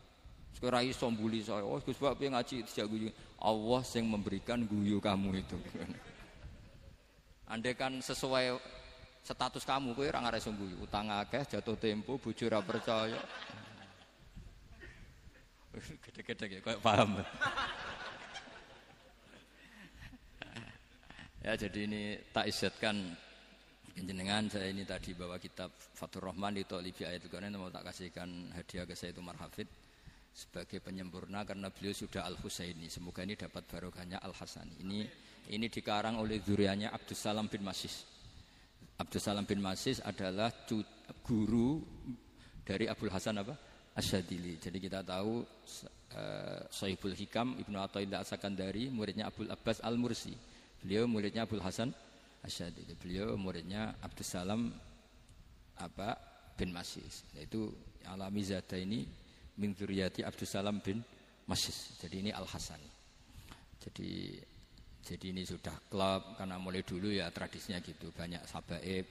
[0.58, 1.62] Sekarang iso mbuli saya.
[1.62, 3.08] Oh, Gus Pak ngaji tidak guyu.
[3.38, 5.58] Allah yang memberikan guyu kamu itu.
[7.52, 8.58] Andai kan sesuai
[9.22, 10.82] status kamu, kowe ora ngarep guyu.
[10.82, 13.22] Utang akeh, jatuh tempo, bojo ora percaya.
[16.02, 17.22] Gede-gede ya, kayak paham.
[21.46, 22.02] Ya jadi ini
[22.34, 23.14] tak isetkan
[23.94, 28.50] jenengan saya ini tadi bawa kitab Fatur Rahman di Tolibi ayat Quran mau tak kasihkan
[28.50, 29.70] hadiah ke saya itu Marhafid
[30.34, 32.92] sebagai penyempurna karena beliau sudah Al Husaini.
[32.92, 34.84] Semoga ini dapat barokahnya Al Hasani.
[34.84, 34.98] Ini
[35.54, 38.04] ini dikarang oleh zurianya Abdus Salam bin Masis.
[39.00, 40.52] Abdus Salam bin Masis adalah
[41.24, 41.80] guru
[42.66, 43.56] dari Abdul Hasan apa?
[43.96, 44.60] Asyadili.
[44.60, 50.55] Jadi kita tahu uh, Sahibul Hikam Ibnu Athaillah Asakandari muridnya Abdul Abbas Al Mursi.
[50.86, 51.90] Beliau muridnya Abdul Hasan
[52.46, 52.94] Asyadili.
[52.94, 54.70] Beliau muridnya Abdus Salam
[55.82, 56.14] apa
[56.54, 57.26] bin Masis.
[57.34, 57.74] Itu
[58.06, 59.02] alami zada ini
[59.58, 61.02] min dzurriyyati Abdussalam bin
[61.50, 61.98] Masis.
[61.98, 62.78] Jadi ini Al Hasan.
[63.82, 64.38] Jadi
[65.02, 69.06] jadi ini sudah klub karena mulai dulu ya tradisinya gitu banyak sabaib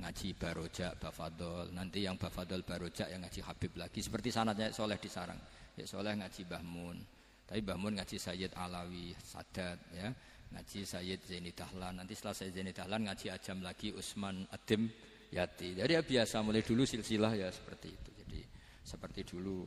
[0.00, 5.08] ngaji barojak bafadol nanti yang bafadol barojak yang ngaji Habib lagi seperti sanatnya soleh di
[5.08, 5.38] sarang
[5.76, 6.96] ya soleh ngaji Bahmun
[7.44, 10.12] tapi Bahmun ngaji Sayyid Alawi Sadat ya
[10.54, 14.86] ngaji Sayyid Zaini Dahlan nanti setelah Sayyid Zaini Dahlan ngaji Ajam lagi Usman Adim
[15.34, 18.14] Yati jadi ya biasa mulai dulu silsilah ya seperti itu
[18.84, 19.64] seperti dulu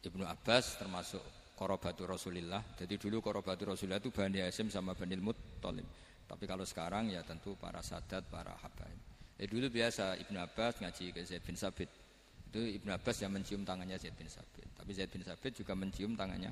[0.00, 1.20] Ibnu Abbas termasuk
[1.52, 2.64] korobatu Rasulillah.
[2.74, 5.86] Jadi dulu korobatu Rasulillah itu Bani Hasim sama Bani Muttalib.
[6.26, 8.98] Tapi kalau sekarang ya tentu para sadat, para habaib.
[9.36, 11.92] Eh dulu biasa Ibnu Abbas ngaji ke Zaid bin Sabit.
[12.48, 14.66] Itu Ibnu Abbas yang mencium tangannya Zaid bin Sabit.
[14.72, 16.50] Tapi Zaid bin Sabit juga mencium tangannya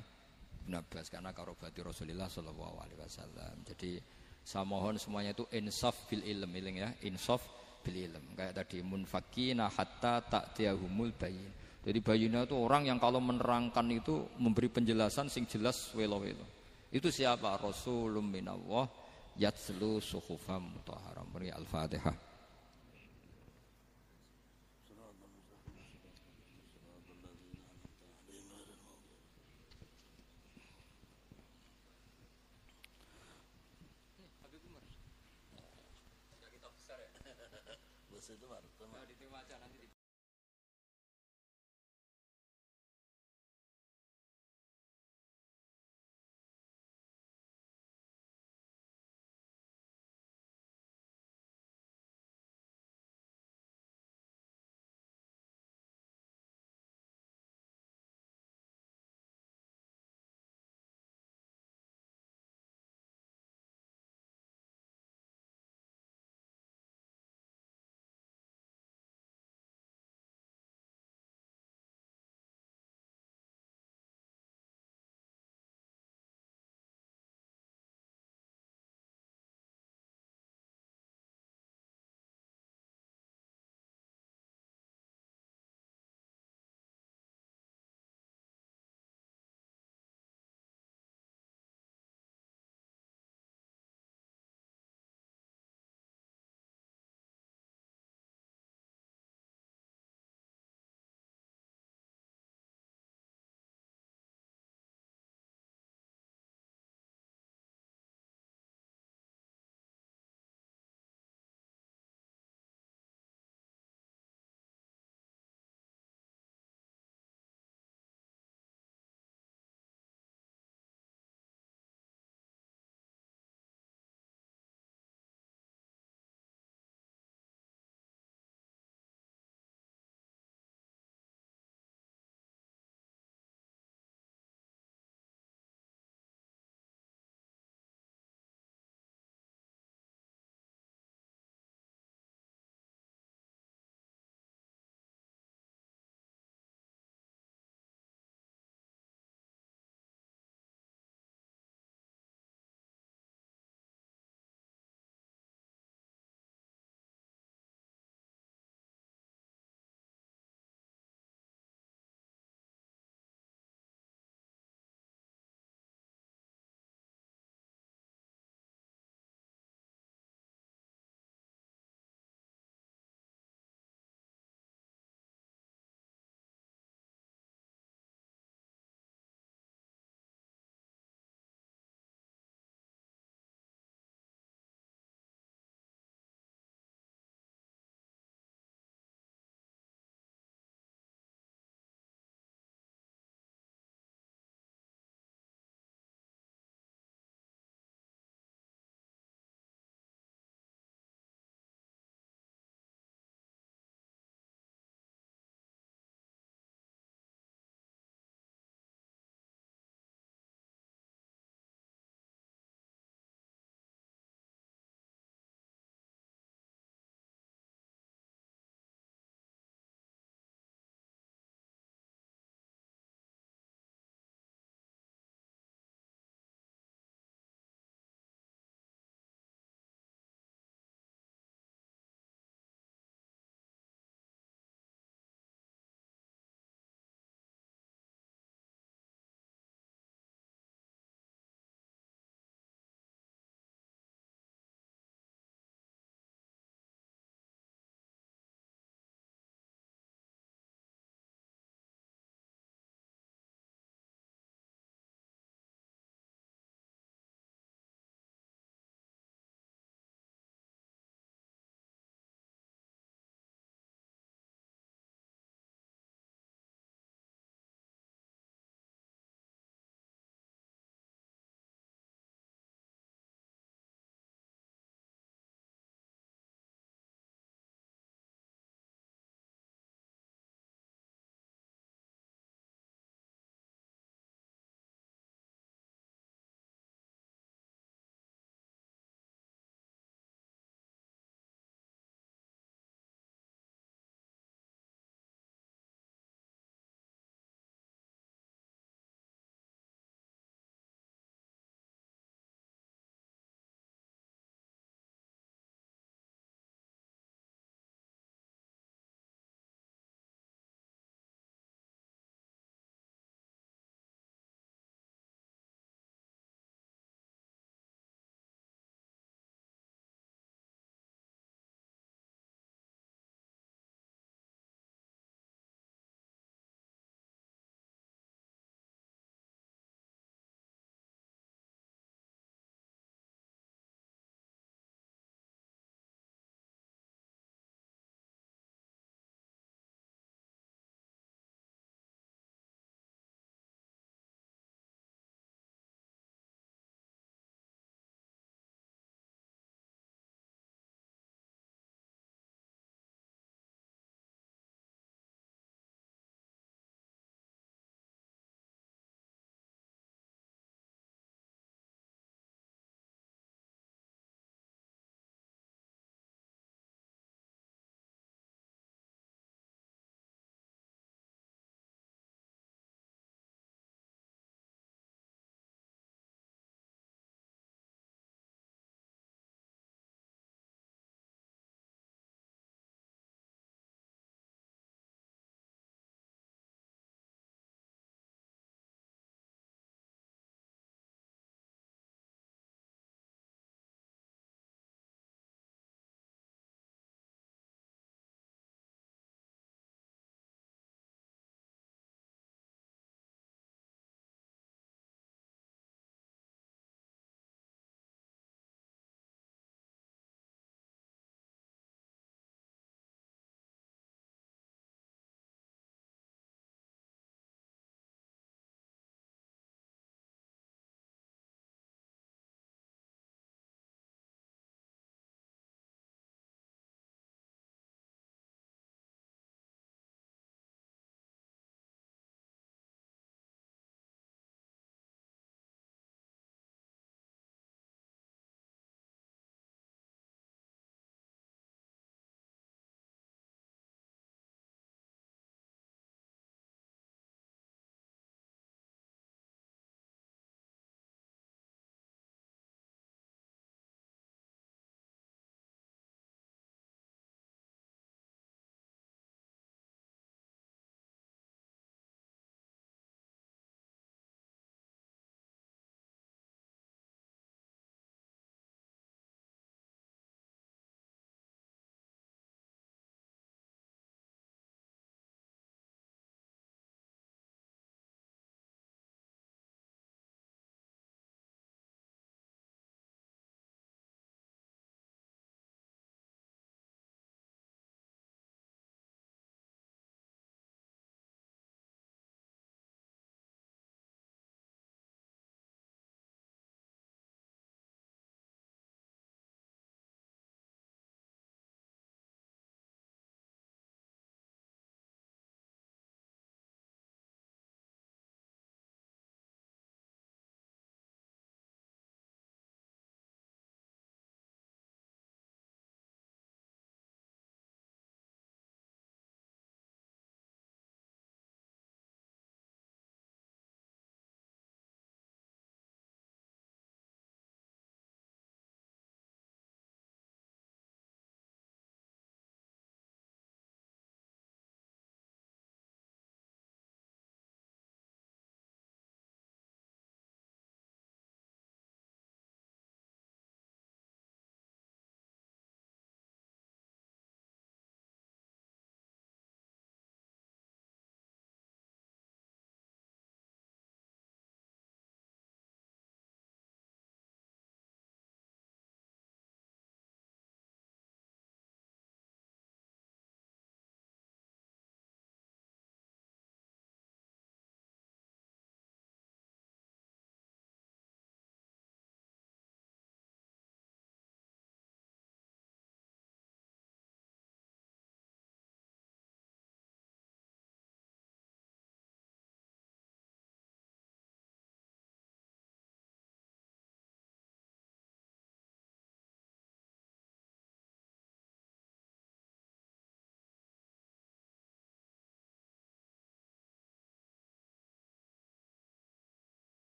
[0.65, 3.61] Ibnu Abbas karena korobatu Rasulillah Shallallahu Alaihi Wasallam.
[3.69, 4.01] Jadi
[4.41, 7.45] saya mohon semuanya itu insaf bil ilm, ilm ya, insaf
[7.85, 8.33] bil ilm.
[8.33, 14.25] Kayak tadi munfakina hatta tak tiahumul bayin jadi bayina itu orang yang kalau menerangkan itu
[14.41, 16.41] memberi penjelasan sing jelas welo-welo.
[16.89, 17.61] Itu siapa?
[17.61, 18.89] Rasulun minallah
[19.37, 21.29] yatslu suhufam mutahharam.
[21.29, 22.24] Al-Fatihah.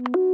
[0.00, 0.27] you